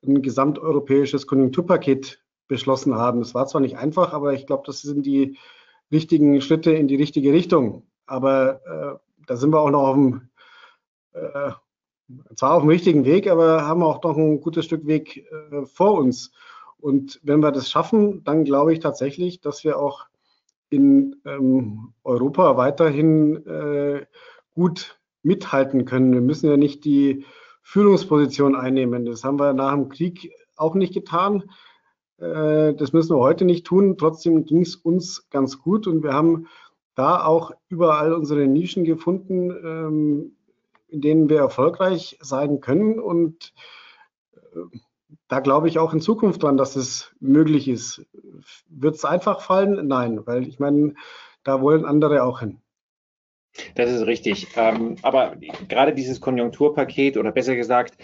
[0.05, 3.21] ein gesamteuropäisches Konjunkturpaket beschlossen haben.
[3.21, 5.37] Es war zwar nicht einfach, aber ich glaube, das sind die
[5.91, 7.87] richtigen Schritte in die richtige Richtung.
[8.05, 10.29] Aber äh, da sind wir auch noch auf dem,
[11.13, 11.51] äh,
[12.35, 15.93] zwar auf dem richtigen Weg, aber haben auch noch ein gutes Stück Weg äh, vor
[15.93, 16.31] uns.
[16.85, 20.05] Und wenn wir das schaffen, dann glaube ich tatsächlich, dass wir auch
[20.69, 24.05] in ähm, Europa weiterhin äh,
[24.53, 26.13] gut mithalten können.
[26.13, 27.25] Wir müssen ja nicht die
[27.63, 29.03] Führungsposition einnehmen.
[29.03, 31.49] Das haben wir nach dem Krieg auch nicht getan.
[32.19, 33.97] Äh, das müssen wir heute nicht tun.
[33.97, 36.45] Trotzdem ging es uns ganz gut und wir haben
[36.93, 40.35] da auch überall unsere Nischen gefunden, ähm,
[40.87, 42.99] in denen wir erfolgreich sein können.
[42.99, 43.55] Und
[44.35, 44.77] äh,
[45.27, 48.05] da glaube ich auch in Zukunft dran, dass es möglich ist.
[48.67, 49.87] Wird es einfach fallen?
[49.87, 50.95] Nein, weil ich meine,
[51.43, 52.59] da wollen andere auch hin.
[53.75, 54.47] Das ist richtig.
[54.55, 55.35] Ähm, aber
[55.67, 57.97] gerade dieses Konjunkturpaket oder besser gesagt,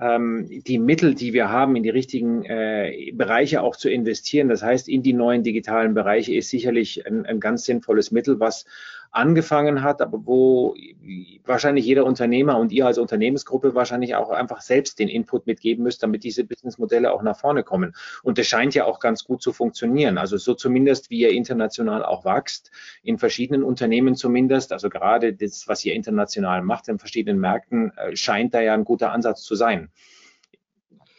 [0.00, 4.62] ähm, die Mittel, die wir haben, in die richtigen äh, Bereiche auch zu investieren, das
[4.62, 8.64] heißt in die neuen digitalen Bereiche, ist sicherlich ein, ein ganz sinnvolles Mittel, was
[9.10, 10.74] angefangen hat, aber wo
[11.44, 16.02] wahrscheinlich jeder Unternehmer und ihr als Unternehmensgruppe wahrscheinlich auch einfach selbst den Input mitgeben müsst,
[16.02, 17.94] damit diese Businessmodelle auch nach vorne kommen.
[18.22, 20.18] Und das scheint ja auch ganz gut zu funktionieren.
[20.18, 22.70] Also so zumindest, wie ihr international auch wächst,
[23.02, 28.14] in verschiedenen Unternehmen zumindest, also gerade das, was ihr international macht, in verschiedenen Märkten, äh,
[28.16, 29.90] scheint da ja ein guter Ansatz zu sein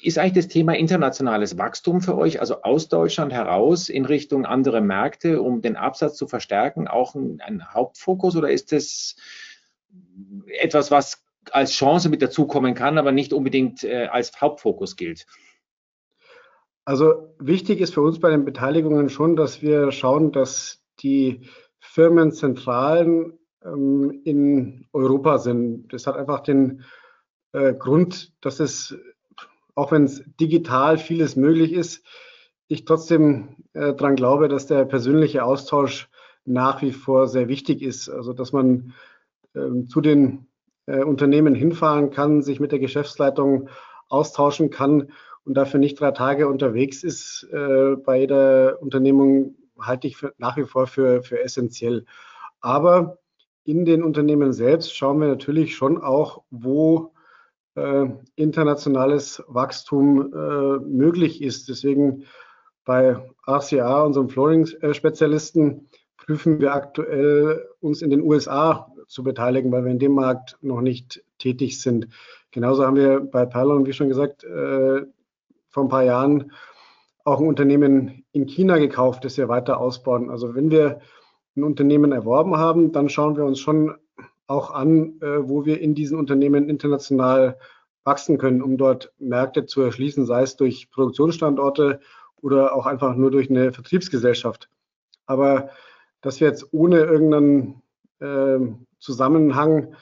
[0.01, 4.81] ist eigentlich das Thema internationales Wachstum für euch, also aus Deutschland heraus in Richtung andere
[4.81, 9.15] Märkte, um den Absatz zu verstärken, auch ein, ein Hauptfokus oder ist das
[10.47, 15.25] etwas, was als Chance mit dazukommen kann, aber nicht unbedingt äh, als Hauptfokus gilt?
[16.85, 21.41] Also wichtig ist für uns bei den Beteiligungen schon, dass wir schauen, dass die
[21.79, 25.93] Firmenzentralen ähm, in Europa sind.
[25.93, 26.83] Das hat einfach den
[27.51, 28.97] äh, Grund, dass es
[29.80, 32.06] auch wenn es digital vieles möglich ist,
[32.68, 36.10] ich trotzdem äh, daran glaube, dass der persönliche Austausch
[36.44, 38.10] nach wie vor sehr wichtig ist.
[38.10, 38.94] Also dass man
[39.54, 40.48] äh, zu den
[40.86, 43.70] äh, Unternehmen hinfahren kann, sich mit der Geschäftsleitung
[44.10, 45.12] austauschen kann
[45.46, 50.58] und dafür nicht drei Tage unterwegs ist äh, bei jeder Unternehmung, halte ich für, nach
[50.58, 52.06] wie vor für, für essentiell.
[52.60, 53.20] Aber
[53.63, 57.13] in den Unternehmen selbst schauen wir natürlich schon auch, wo
[57.80, 61.70] äh, internationales Wachstum äh, möglich ist.
[61.70, 62.26] Deswegen
[62.86, 65.88] bei RCA, unserem Flooring-Spezialisten,
[66.18, 70.82] prüfen wir aktuell, uns in den USA zu beteiligen, weil wir in dem Markt noch
[70.82, 72.08] nicht tätig sind.
[72.52, 75.06] Genauso haben wir bei Perlon, wie schon gesagt, äh,
[75.70, 76.52] vor ein paar Jahren
[77.24, 80.30] auch ein Unternehmen in China gekauft, das wir weiter ausbauen.
[80.30, 81.00] Also wenn wir
[81.56, 83.96] ein Unternehmen erworben haben, dann schauen wir uns schon
[84.49, 87.57] auch an, äh, wo wir in diesen Unternehmen international
[88.03, 91.99] wachsen können, um dort Märkte zu erschließen, sei es durch Produktionsstandorte
[92.41, 94.69] oder auch einfach nur durch eine Vertriebsgesellschaft.
[95.27, 95.69] Aber
[96.21, 97.81] dass wir jetzt ohne irgendeinen
[98.19, 98.59] äh,
[98.99, 99.95] Zusammenhang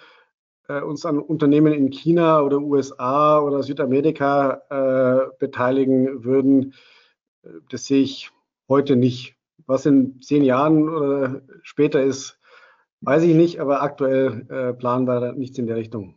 [0.70, 6.74] äh, uns an Unternehmen in China oder USA oder Südamerika äh, beteiligen würden,
[7.44, 8.32] äh, das sehe ich
[8.70, 9.36] heute nicht.
[9.66, 12.40] Was in zehn Jahren oder später ist,
[13.08, 16.16] Weiß ich nicht, aber aktuell äh, planen wir nichts in der Richtung.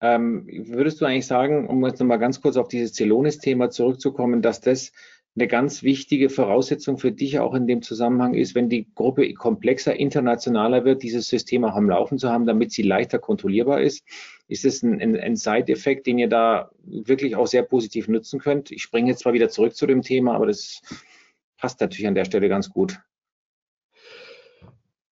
[0.00, 4.60] Ähm, würdest du eigentlich sagen, um jetzt nochmal ganz kurz auf dieses Celonis-Thema zurückzukommen, dass
[4.60, 4.92] das
[5.34, 9.98] eine ganz wichtige Voraussetzung für dich auch in dem Zusammenhang ist, wenn die Gruppe komplexer,
[9.98, 14.04] internationaler wird, dieses System auch am Laufen zu haben, damit sie leichter kontrollierbar ist?
[14.46, 18.70] Ist es ein, ein, ein Side-Effekt, den ihr da wirklich auch sehr positiv nutzen könnt?
[18.70, 20.80] Ich springe jetzt zwar wieder zurück zu dem Thema, aber das
[21.58, 23.00] passt natürlich an der Stelle ganz gut.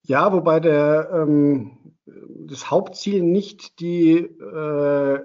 [0.06, 5.20] Ja, wobei der, ähm, das Hauptziel nicht die äh,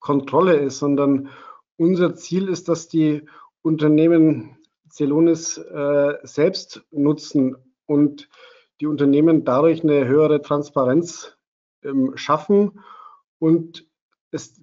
[0.00, 1.30] Kontrolle ist, sondern
[1.76, 3.26] unser Ziel ist, dass die
[3.62, 4.58] Unternehmen
[4.90, 8.28] Celonis äh, selbst nutzen und
[8.80, 11.36] die Unternehmen dadurch eine höhere Transparenz
[11.82, 12.80] ähm, schaffen
[13.38, 13.86] und
[14.30, 14.60] es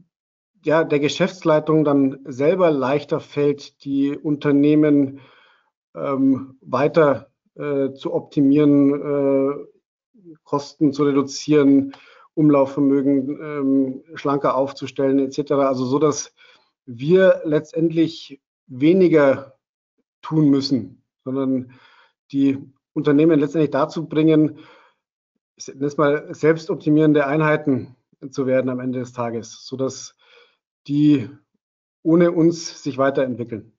[0.63, 5.21] ja, der Geschäftsleitung dann selber leichter fällt, die Unternehmen
[5.95, 11.93] ähm, weiter äh, zu optimieren, äh, Kosten zu reduzieren,
[12.33, 15.51] Umlaufvermögen ähm, schlanker aufzustellen etc.
[15.53, 16.33] Also so, dass
[16.85, 19.57] wir letztendlich weniger
[20.21, 21.71] tun müssen, sondern
[22.31, 22.57] die
[22.93, 24.59] Unternehmen letztendlich dazu bringen,
[25.75, 27.95] das mal selbstoptimierende Einheiten
[28.31, 30.15] zu werden am Ende des Tages, sodass
[30.87, 31.29] die
[32.03, 33.74] ohne uns sich weiterentwickeln.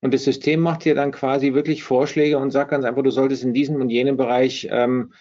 [0.00, 3.42] Und das System macht dir dann quasi wirklich Vorschläge und sagt ganz einfach, du solltest
[3.42, 5.12] in diesem und jenem Bereich ähm,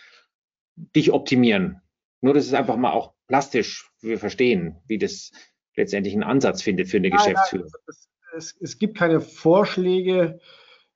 [0.75, 1.81] dich optimieren.
[2.21, 5.31] Nur, dass es einfach mal auch plastisch wir verstehen, wie das
[5.75, 7.67] letztendlich einen Ansatz findet für eine ja, Geschäftsführung.
[7.67, 10.39] Ja, es, es, es, gibt keine Vorschläge,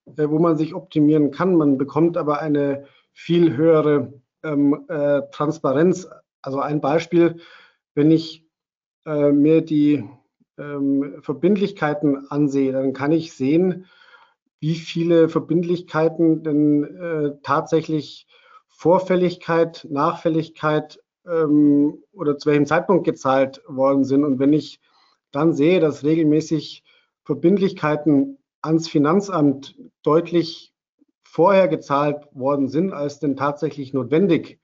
[0.05, 1.55] äh, wo man sich optimieren kann.
[1.55, 4.13] Man bekommt aber eine viel höhere
[4.43, 6.07] ähm, äh, Transparenz.
[6.41, 7.39] Also ein Beispiel,
[7.93, 8.45] wenn ich
[9.05, 10.03] äh, mir die
[10.57, 13.85] ähm, Verbindlichkeiten ansehe, dann kann ich sehen,
[14.59, 18.27] wie viele Verbindlichkeiten denn äh, tatsächlich
[18.67, 24.23] Vorfälligkeit, Nachfälligkeit ähm, oder zu welchem Zeitpunkt gezahlt worden sind.
[24.23, 24.79] Und wenn ich
[25.31, 26.83] dann sehe, dass regelmäßig
[27.23, 30.73] Verbindlichkeiten ans Finanzamt deutlich
[31.23, 34.59] vorher gezahlt worden sind, als denn tatsächlich notwendig,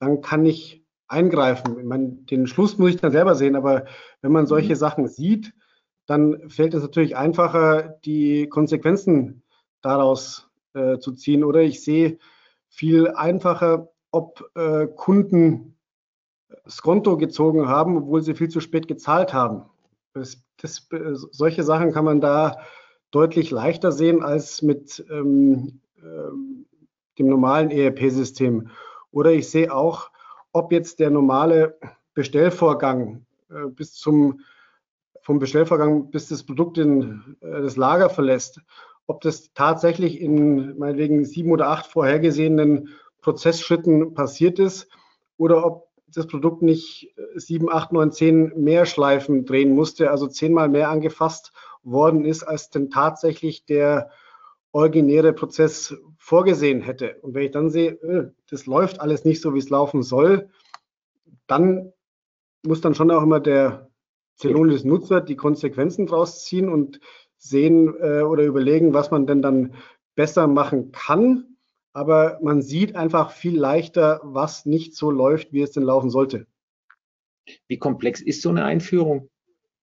[0.00, 1.78] dann kann ich eingreifen.
[1.78, 3.86] Ich meine, den Schluss muss ich dann selber sehen, aber
[4.22, 4.78] wenn man solche mhm.
[4.78, 5.54] Sachen sieht,
[6.06, 9.42] dann fällt es natürlich einfacher, die Konsequenzen
[9.82, 11.44] daraus äh, zu ziehen.
[11.44, 12.18] Oder ich sehe
[12.68, 15.76] viel einfacher, ob äh, Kunden
[16.64, 19.64] das Konto gezogen haben, obwohl sie viel zu spät gezahlt haben.
[20.14, 20.88] Das, das,
[21.30, 22.56] solche Sachen kann man da
[23.10, 26.66] deutlich leichter sehen als mit ähm, ähm,
[27.18, 28.70] dem normalen ERP-System.
[29.10, 30.10] Oder ich sehe auch,
[30.52, 31.78] ob jetzt der normale
[32.14, 34.40] Bestellvorgang äh, bis zum
[35.20, 38.60] vom Bestellvorgang bis das Produkt in äh, das Lager verlässt,
[39.06, 42.88] ob das tatsächlich in meinetwegen sieben oder acht vorhergesehenen
[43.20, 44.88] Prozessschritten passiert ist
[45.36, 50.26] oder ob das Produkt nicht äh, sieben, acht, neun, zehn mehr Schleifen drehen musste, also
[50.26, 54.10] zehnmal mehr angefasst worden ist, als denn tatsächlich der
[54.72, 57.16] originäre Prozess vorgesehen hätte.
[57.22, 60.50] Und wenn ich dann sehe, das läuft alles nicht so, wie es laufen soll,
[61.46, 61.92] dann
[62.62, 63.90] muss dann schon auch immer der
[64.38, 67.00] Celonis-Nutzer die Konsequenzen draus ziehen und
[67.36, 69.74] sehen äh, oder überlegen, was man denn dann
[70.14, 71.56] besser machen kann.
[71.92, 76.46] Aber man sieht einfach viel leichter, was nicht so läuft, wie es denn laufen sollte.
[77.66, 79.30] Wie komplex ist so eine Einführung?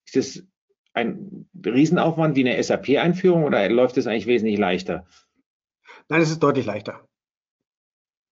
[0.05, 0.47] Ist es
[0.93, 5.05] ein Riesenaufwand wie eine SAP-Einführung oder läuft es eigentlich wesentlich leichter?
[6.07, 7.07] Nein, es ist deutlich leichter.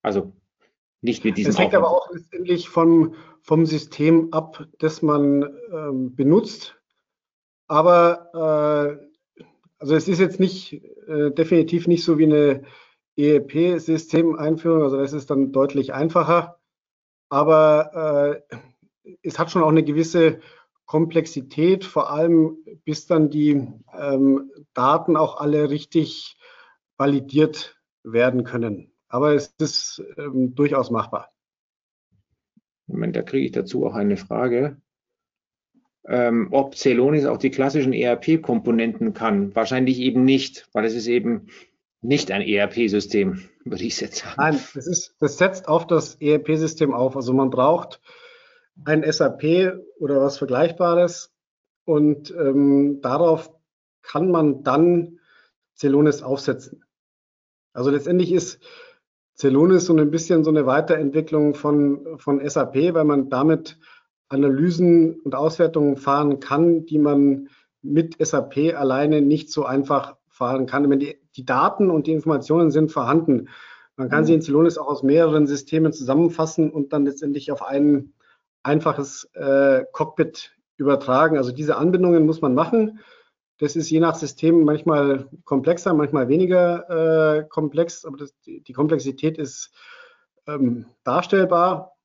[0.01, 0.33] Also
[1.03, 6.15] nicht mit diesem Es hängt aber auch letztendlich vom, vom System ab, das man ähm,
[6.15, 6.75] benutzt.
[7.67, 8.97] Aber
[9.39, 9.43] äh,
[9.79, 12.63] also es ist jetzt nicht äh, definitiv nicht so wie eine
[13.17, 16.59] EEP-Systemeinführung, also das ist dann deutlich einfacher.
[17.29, 18.57] Aber äh,
[19.23, 20.39] es hat schon auch eine gewisse
[20.85, 26.37] Komplexität, vor allem bis dann die ähm, Daten auch alle richtig
[26.97, 28.92] validiert werden können.
[29.13, 31.31] Aber es ist ähm, durchaus machbar.
[32.87, 34.81] Moment, da kriege ich dazu auch eine Frage.
[36.07, 39.55] Ähm, ob Celonis auch die klassischen ERP-Komponenten kann.
[39.55, 41.49] Wahrscheinlich eben nicht, weil es ist eben
[42.01, 44.33] nicht ein ERP-System, würde ich jetzt sagen.
[44.37, 47.15] Nein, das, ist, das setzt auf das ERP-System auf.
[47.15, 48.01] Also man braucht
[48.83, 51.31] ein SAP oder was Vergleichbares
[51.85, 53.51] und ähm, darauf
[54.01, 55.19] kann man dann
[55.75, 56.83] Celonis aufsetzen.
[57.73, 58.59] Also letztendlich ist
[59.35, 63.77] Celonis so ein bisschen so eine Weiterentwicklung von, von SAP, weil man damit
[64.29, 67.49] Analysen und Auswertungen fahren kann, die man
[67.81, 70.89] mit SAP alleine nicht so einfach fahren kann.
[70.99, 73.49] Die, die Daten und die Informationen sind vorhanden.
[73.95, 74.25] Man kann mhm.
[74.25, 78.13] sie in Celonis auch aus mehreren Systemen zusammenfassen und dann letztendlich auf einen
[78.63, 81.37] einfaches äh, Cockpit übertragen.
[81.37, 82.99] Also diese Anbindungen muss man machen.
[83.63, 89.37] Das ist je nach System manchmal komplexer, manchmal weniger äh, komplex, aber das, die, Komplexität
[89.37, 89.71] ist
[90.47, 91.95] ähm, darstellbar.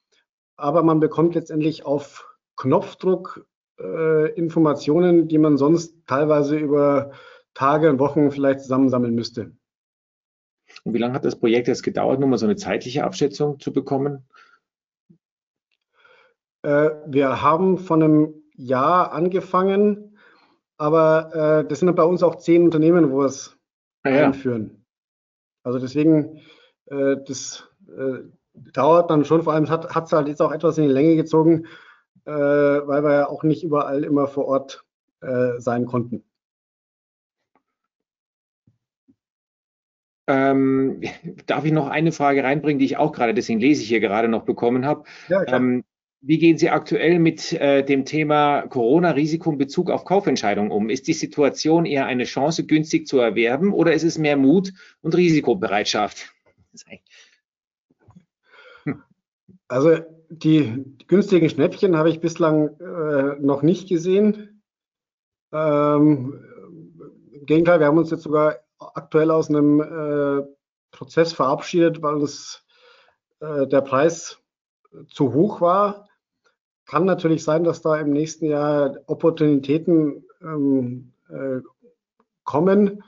[0.56, 3.44] Aber man bekommt letztendlich auf Knopfdruck
[3.80, 7.10] äh, Informationen, die man sonst teilweise über
[7.54, 9.50] Tage und Wochen vielleicht zusammensammeln müsste.
[10.84, 13.72] Und wie lange hat das Projekt jetzt gedauert, nur mal so eine zeitliche Abschätzung zu
[13.72, 14.28] bekommen?
[16.62, 20.08] Äh, wir haben von einem Jahr angefangen,
[20.78, 23.56] aber äh, das sind bei uns auch zehn Unternehmen, wo wir es
[24.04, 24.26] ah, ja.
[24.26, 24.84] einführen.
[25.64, 26.40] Also deswegen,
[26.86, 28.20] äh, das äh,
[28.72, 31.66] dauert dann schon, vor allem hat es halt jetzt auch etwas in die Länge gezogen,
[32.24, 34.84] äh, weil wir ja auch nicht überall immer vor Ort
[35.20, 36.24] äh, sein konnten.
[40.28, 41.00] Ähm,
[41.46, 44.28] darf ich noch eine Frage reinbringen, die ich auch gerade, deswegen lese ich hier gerade
[44.28, 45.04] noch bekommen habe.
[45.28, 45.84] Ja, ähm,
[46.20, 50.90] wie gehen Sie aktuell mit äh, dem Thema Corona-Risiko in Bezug auf Kaufentscheidungen um?
[50.90, 55.16] Ist die Situation eher eine Chance, günstig zu erwerben oder ist es mehr Mut und
[55.16, 56.32] Risikobereitschaft?
[59.70, 59.98] Also
[60.30, 64.62] die günstigen Schnäppchen habe ich bislang äh, noch nicht gesehen.
[65.52, 66.42] Ähm,
[67.32, 70.42] Im Gegenteil, wir haben uns jetzt sogar aktuell aus einem äh,
[70.90, 72.64] Prozess verabschiedet, weil es,
[73.40, 74.38] äh, der Preis
[75.10, 76.07] zu hoch war
[76.88, 81.60] kann natürlich sein, dass da im nächsten Jahr Opportunitäten ähm, äh,
[82.44, 83.04] kommen,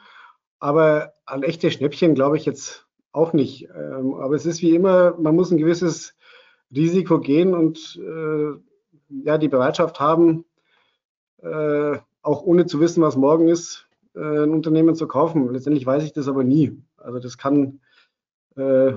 [0.58, 3.68] aber an echte Schnäppchen glaube ich jetzt auch nicht.
[3.74, 6.14] Ähm, aber es ist wie immer, man muss ein gewisses
[6.72, 8.52] Risiko gehen und äh,
[9.24, 10.44] ja die Bereitschaft haben,
[11.42, 15.50] äh, auch ohne zu wissen, was morgen ist, äh, ein Unternehmen zu kaufen.
[15.52, 16.76] Letztendlich weiß ich das aber nie.
[16.98, 17.80] Also das kann,
[18.56, 18.92] äh,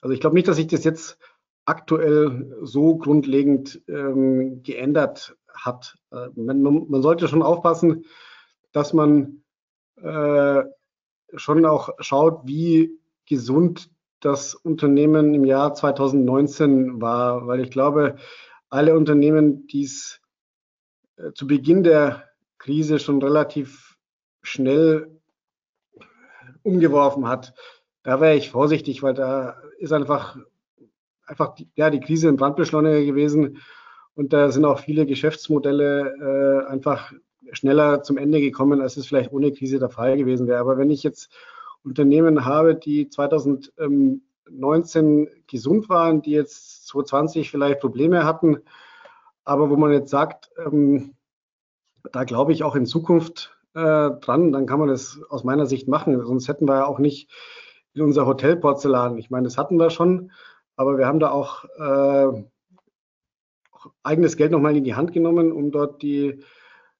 [0.00, 1.18] also ich glaube nicht, dass ich das jetzt
[1.64, 5.96] aktuell so grundlegend ähm, geändert hat.
[6.12, 8.04] Äh, man, man, sollte schon aufpassen,
[8.72, 9.42] dass man
[10.02, 10.62] äh,
[11.34, 13.90] schon auch schaut, wie gesund
[14.20, 18.16] das Unternehmen im Jahr 2019 war, weil ich glaube,
[18.70, 20.20] alle Unternehmen, die es
[21.16, 22.24] äh, zu Beginn der
[22.58, 23.96] Krise schon relativ
[24.42, 25.20] schnell
[26.62, 27.54] umgeworfen hat,
[28.02, 30.36] da wäre ich vorsichtig, weil da ist einfach,
[31.26, 33.58] einfach ja, die Krise ein Brandbeschleuniger gewesen
[34.14, 37.12] und da sind auch viele Geschäftsmodelle äh, einfach
[37.52, 40.60] schneller zum Ende gekommen, als es vielleicht ohne Krise der Fall gewesen wäre.
[40.60, 41.32] Aber wenn ich jetzt
[41.82, 48.58] Unternehmen habe, die 2019 gesund waren, die jetzt 2020 vielleicht Probleme hatten,
[49.44, 51.14] aber wo man jetzt sagt, ähm,
[52.12, 55.88] da glaube ich auch in Zukunft äh, dran, dann kann man das aus meiner Sicht
[55.88, 56.24] machen.
[56.24, 57.30] Sonst hätten wir ja auch nicht
[57.92, 59.18] in unser Hotelporzellan.
[59.18, 60.32] Ich meine, das hatten wir schon,
[60.76, 62.44] aber wir haben da auch, äh,
[63.72, 66.42] auch eigenes Geld nochmal in die Hand genommen, um dort die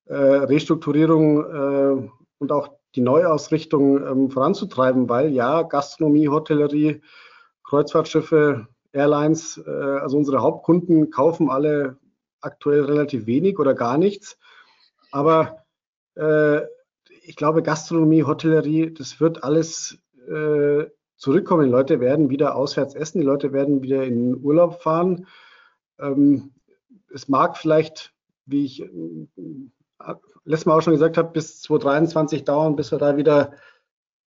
[0.07, 7.03] äh, Restrukturierung äh, und auch die Neuausrichtung ähm, voranzutreiben, weil ja, Gastronomie, Hotellerie,
[7.65, 11.99] Kreuzfahrtschiffe, Airlines, äh, also unsere Hauptkunden kaufen alle
[12.41, 14.39] aktuell relativ wenig oder gar nichts.
[15.11, 15.65] Aber
[16.17, 16.61] äh,
[17.23, 19.99] ich glaube, Gastronomie, Hotellerie, das wird alles
[20.29, 20.85] äh,
[21.17, 21.65] zurückkommen.
[21.65, 25.27] Die Leute werden wieder auswärts essen, die Leute werden wieder in den Urlaub fahren.
[25.99, 26.53] Ähm,
[27.13, 28.13] es mag vielleicht,
[28.47, 28.85] wie ich
[30.45, 33.53] letztes Mal auch schon gesagt habe, bis 2023 dauern, bis wir da wieder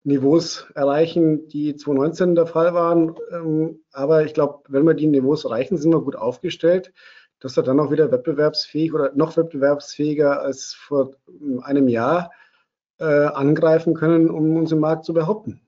[0.05, 3.15] Niveaus erreichen, die 2019 der Fall waren.
[3.31, 6.93] Ähm, aber ich glaube, wenn wir die Niveaus erreichen, sind wir gut aufgestellt,
[7.39, 11.13] dass wir dann auch wieder wettbewerbsfähig oder noch wettbewerbsfähiger als vor
[11.63, 12.31] einem Jahr
[12.99, 15.61] äh, angreifen können, um uns im Markt zu behaupten.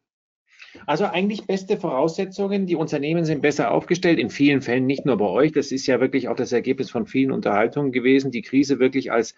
[0.86, 2.66] Also eigentlich beste Voraussetzungen.
[2.66, 5.52] Die Unternehmen sind besser aufgestellt, in vielen Fällen nicht nur bei euch.
[5.52, 8.30] Das ist ja wirklich auch das Ergebnis von vielen Unterhaltungen gewesen.
[8.30, 9.34] Die Krise wirklich als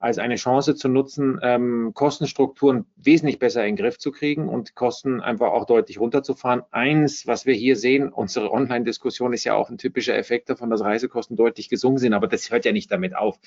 [0.00, 4.74] als eine Chance zu nutzen, ähm, Kostenstrukturen wesentlich besser in den Griff zu kriegen und
[4.74, 6.62] Kosten einfach auch deutlich runterzufahren.
[6.70, 10.82] Eins, was wir hier sehen, unsere Online-Diskussion ist ja auch ein typischer Effekt davon, dass
[10.82, 13.38] Reisekosten deutlich gesunken sind, aber das hört ja nicht damit auf.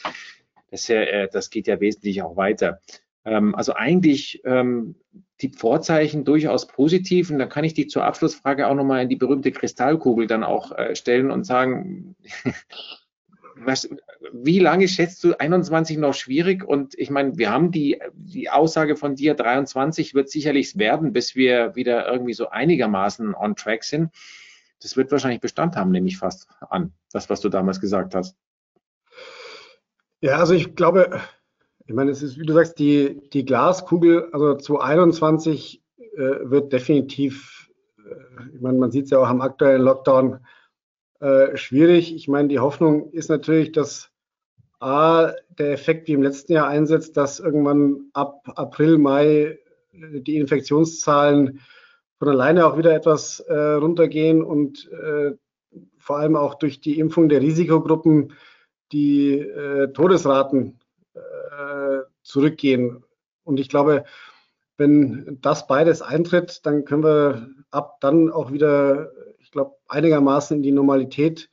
[0.69, 2.81] Das, äh, das geht ja wesentlich auch weiter.
[3.23, 4.95] Ähm, also eigentlich ähm,
[5.41, 9.15] die Vorzeichen durchaus positiv und da kann ich die zur Abschlussfrage auch nochmal in die
[9.15, 12.15] berühmte Kristallkugel dann auch äh, stellen und sagen,
[13.55, 13.89] was,
[14.33, 16.63] wie lange schätzt du 21 noch schwierig?
[16.63, 21.35] Und ich meine, wir haben die, die Aussage von dir, 23 wird sicherlich werden, bis
[21.35, 24.11] wir wieder irgendwie so einigermaßen on track sind.
[24.81, 28.35] Das wird wahrscheinlich Bestand haben, nehme ich fast an, das, was du damals gesagt hast.
[30.21, 31.21] Ja, also ich glaube,
[31.85, 36.71] ich meine, es ist, wie du sagst, die, die Glaskugel, also zu 21 äh, wird
[36.73, 40.39] definitiv, äh, ich meine, man sieht es ja auch am aktuellen Lockdown,
[41.19, 42.15] äh, schwierig.
[42.15, 44.09] Ich meine, die Hoffnung ist natürlich, dass
[44.79, 49.59] A, der Effekt wie im letzten Jahr einsetzt, dass irgendwann ab April, Mai
[49.91, 51.59] äh, die Infektionszahlen
[52.17, 55.31] von alleine auch wieder etwas äh, runtergehen und äh,
[55.97, 58.33] vor allem auch durch die Impfung der Risikogruppen
[58.91, 60.80] die äh, Todesraten
[62.23, 63.03] zurückgehen.
[63.43, 64.05] Und ich glaube,
[64.77, 69.11] wenn das beides eintritt, dann können wir ab dann auch wieder
[69.51, 71.49] ich glaube, einigermaßen in die Normalität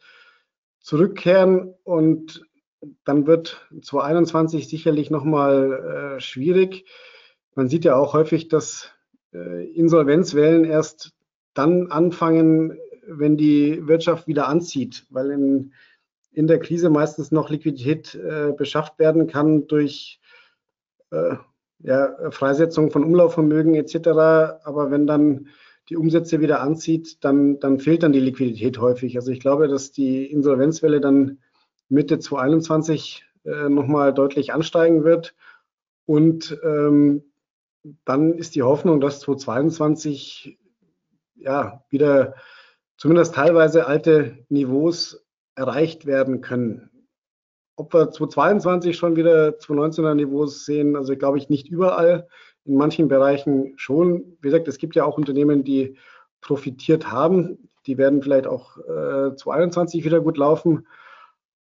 [0.78, 2.46] zurückkehren und
[3.04, 6.84] dann wird 2021 sicherlich nochmal äh, schwierig.
[7.56, 8.92] Man sieht ja auch häufig, dass
[9.34, 11.12] äh, Insolvenzwellen erst
[11.54, 15.72] dann anfangen, wenn die Wirtschaft wieder anzieht, weil in,
[16.30, 20.20] in der Krise meistens noch Liquidität äh, beschafft werden kann durch
[21.10, 21.36] äh,
[21.80, 24.08] ja, Freisetzung von Umlaufvermögen etc.
[24.64, 25.48] Aber wenn dann
[25.88, 29.16] die Umsätze wieder anzieht, dann, dann fehlt dann die Liquidität häufig.
[29.16, 31.38] Also ich glaube, dass die Insolvenzwelle dann
[31.88, 35.34] Mitte 2021 äh, nochmal deutlich ansteigen wird.
[36.04, 37.22] Und ähm,
[38.04, 40.58] dann ist die Hoffnung, dass 2022
[41.36, 42.34] ja wieder
[42.96, 46.90] zumindest teilweise alte Niveaus erreicht werden können.
[47.78, 52.26] Ob wir 2022 schon wieder 2019er Niveaus sehen, also glaube ich nicht überall
[52.64, 54.36] in manchen Bereichen schon.
[54.40, 55.96] Wie gesagt, es gibt ja auch Unternehmen, die
[56.40, 57.70] profitiert haben.
[57.86, 60.88] Die werden vielleicht auch äh, 2021 wieder gut laufen.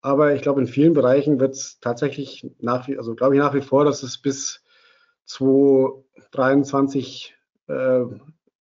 [0.02, 3.54] Aber ich glaube, in vielen Bereichen wird es tatsächlich nach wie, also glaube ich nach
[3.54, 4.64] wie vor, dass es bis
[5.26, 7.36] 2023
[7.68, 8.06] äh,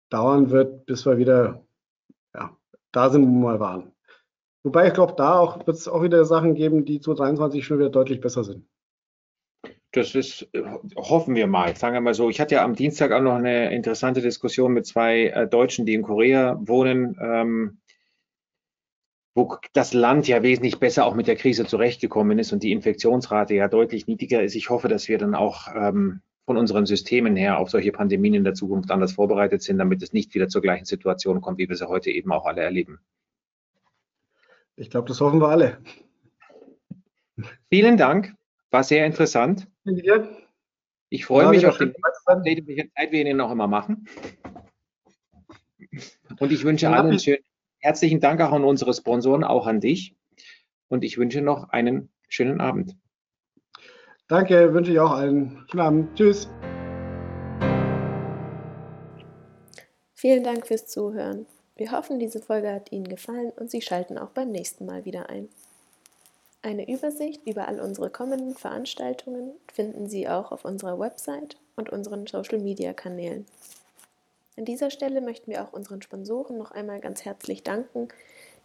[0.09, 1.63] dauern wird, bis wir wieder
[2.35, 2.57] ja,
[2.91, 3.94] da sind, wo wir mal waren.
[4.65, 7.91] Wobei ich glaube, da auch wird es auch wieder Sachen geben, die 2023 schon wieder
[7.91, 8.67] deutlich besser sind.
[9.93, 10.63] Das ist, äh,
[10.97, 12.29] hoffen wir mal, sagen wir mal so.
[12.31, 15.95] Ich hatte ja am Dienstag auch noch eine interessante Diskussion mit zwei äh, Deutschen, die
[15.95, 17.17] in Korea wohnen.
[17.21, 17.79] Ähm,
[19.37, 23.55] wo das Land ja wesentlich besser auch mit der Krise zurechtgekommen ist und die Infektionsrate
[23.55, 24.55] ja deutlich niedriger ist.
[24.55, 28.45] Ich hoffe, dass wir dann auch ähm, von unseren Systemen her auf solche Pandemien in
[28.45, 31.77] der Zukunft anders vorbereitet sind, damit es nicht wieder zur gleichen Situation kommt, wie wir
[31.77, 33.01] sie heute eben auch alle erleben.
[34.77, 35.79] Ich glaube, das hoffen wir alle.
[37.71, 38.35] Vielen Dank,
[38.71, 39.69] war sehr interessant.
[41.11, 41.95] Ich freue ja, mich auf den
[42.27, 44.09] Update, welche Zeit wir Ihnen noch immer machen.
[46.41, 47.45] Und ich wünsche allen einen schönen
[47.79, 50.17] herzlichen Dank auch an unsere Sponsoren, auch an dich.
[50.89, 52.97] Und ich wünsche noch einen schönen Abend.
[54.27, 55.67] Danke, wünsche ich auch allen.
[55.71, 56.17] Schönen Abend.
[56.17, 56.49] Tschüss.
[60.15, 61.47] Vielen Dank fürs Zuhören.
[61.77, 65.29] Wir hoffen, diese Folge hat Ihnen gefallen und Sie schalten auch beim nächsten Mal wieder
[65.29, 65.49] ein.
[66.63, 72.27] Eine Übersicht über all unsere kommenden Veranstaltungen finden Sie auch auf unserer Website und unseren
[72.27, 73.47] Social-Media-Kanälen.
[74.57, 78.09] An dieser Stelle möchten wir auch unseren Sponsoren noch einmal ganz herzlich danken,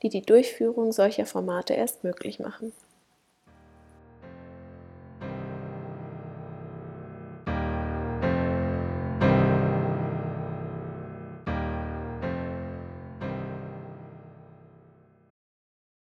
[0.03, 2.71] die die Durchführung solcher Formate erst möglich machen.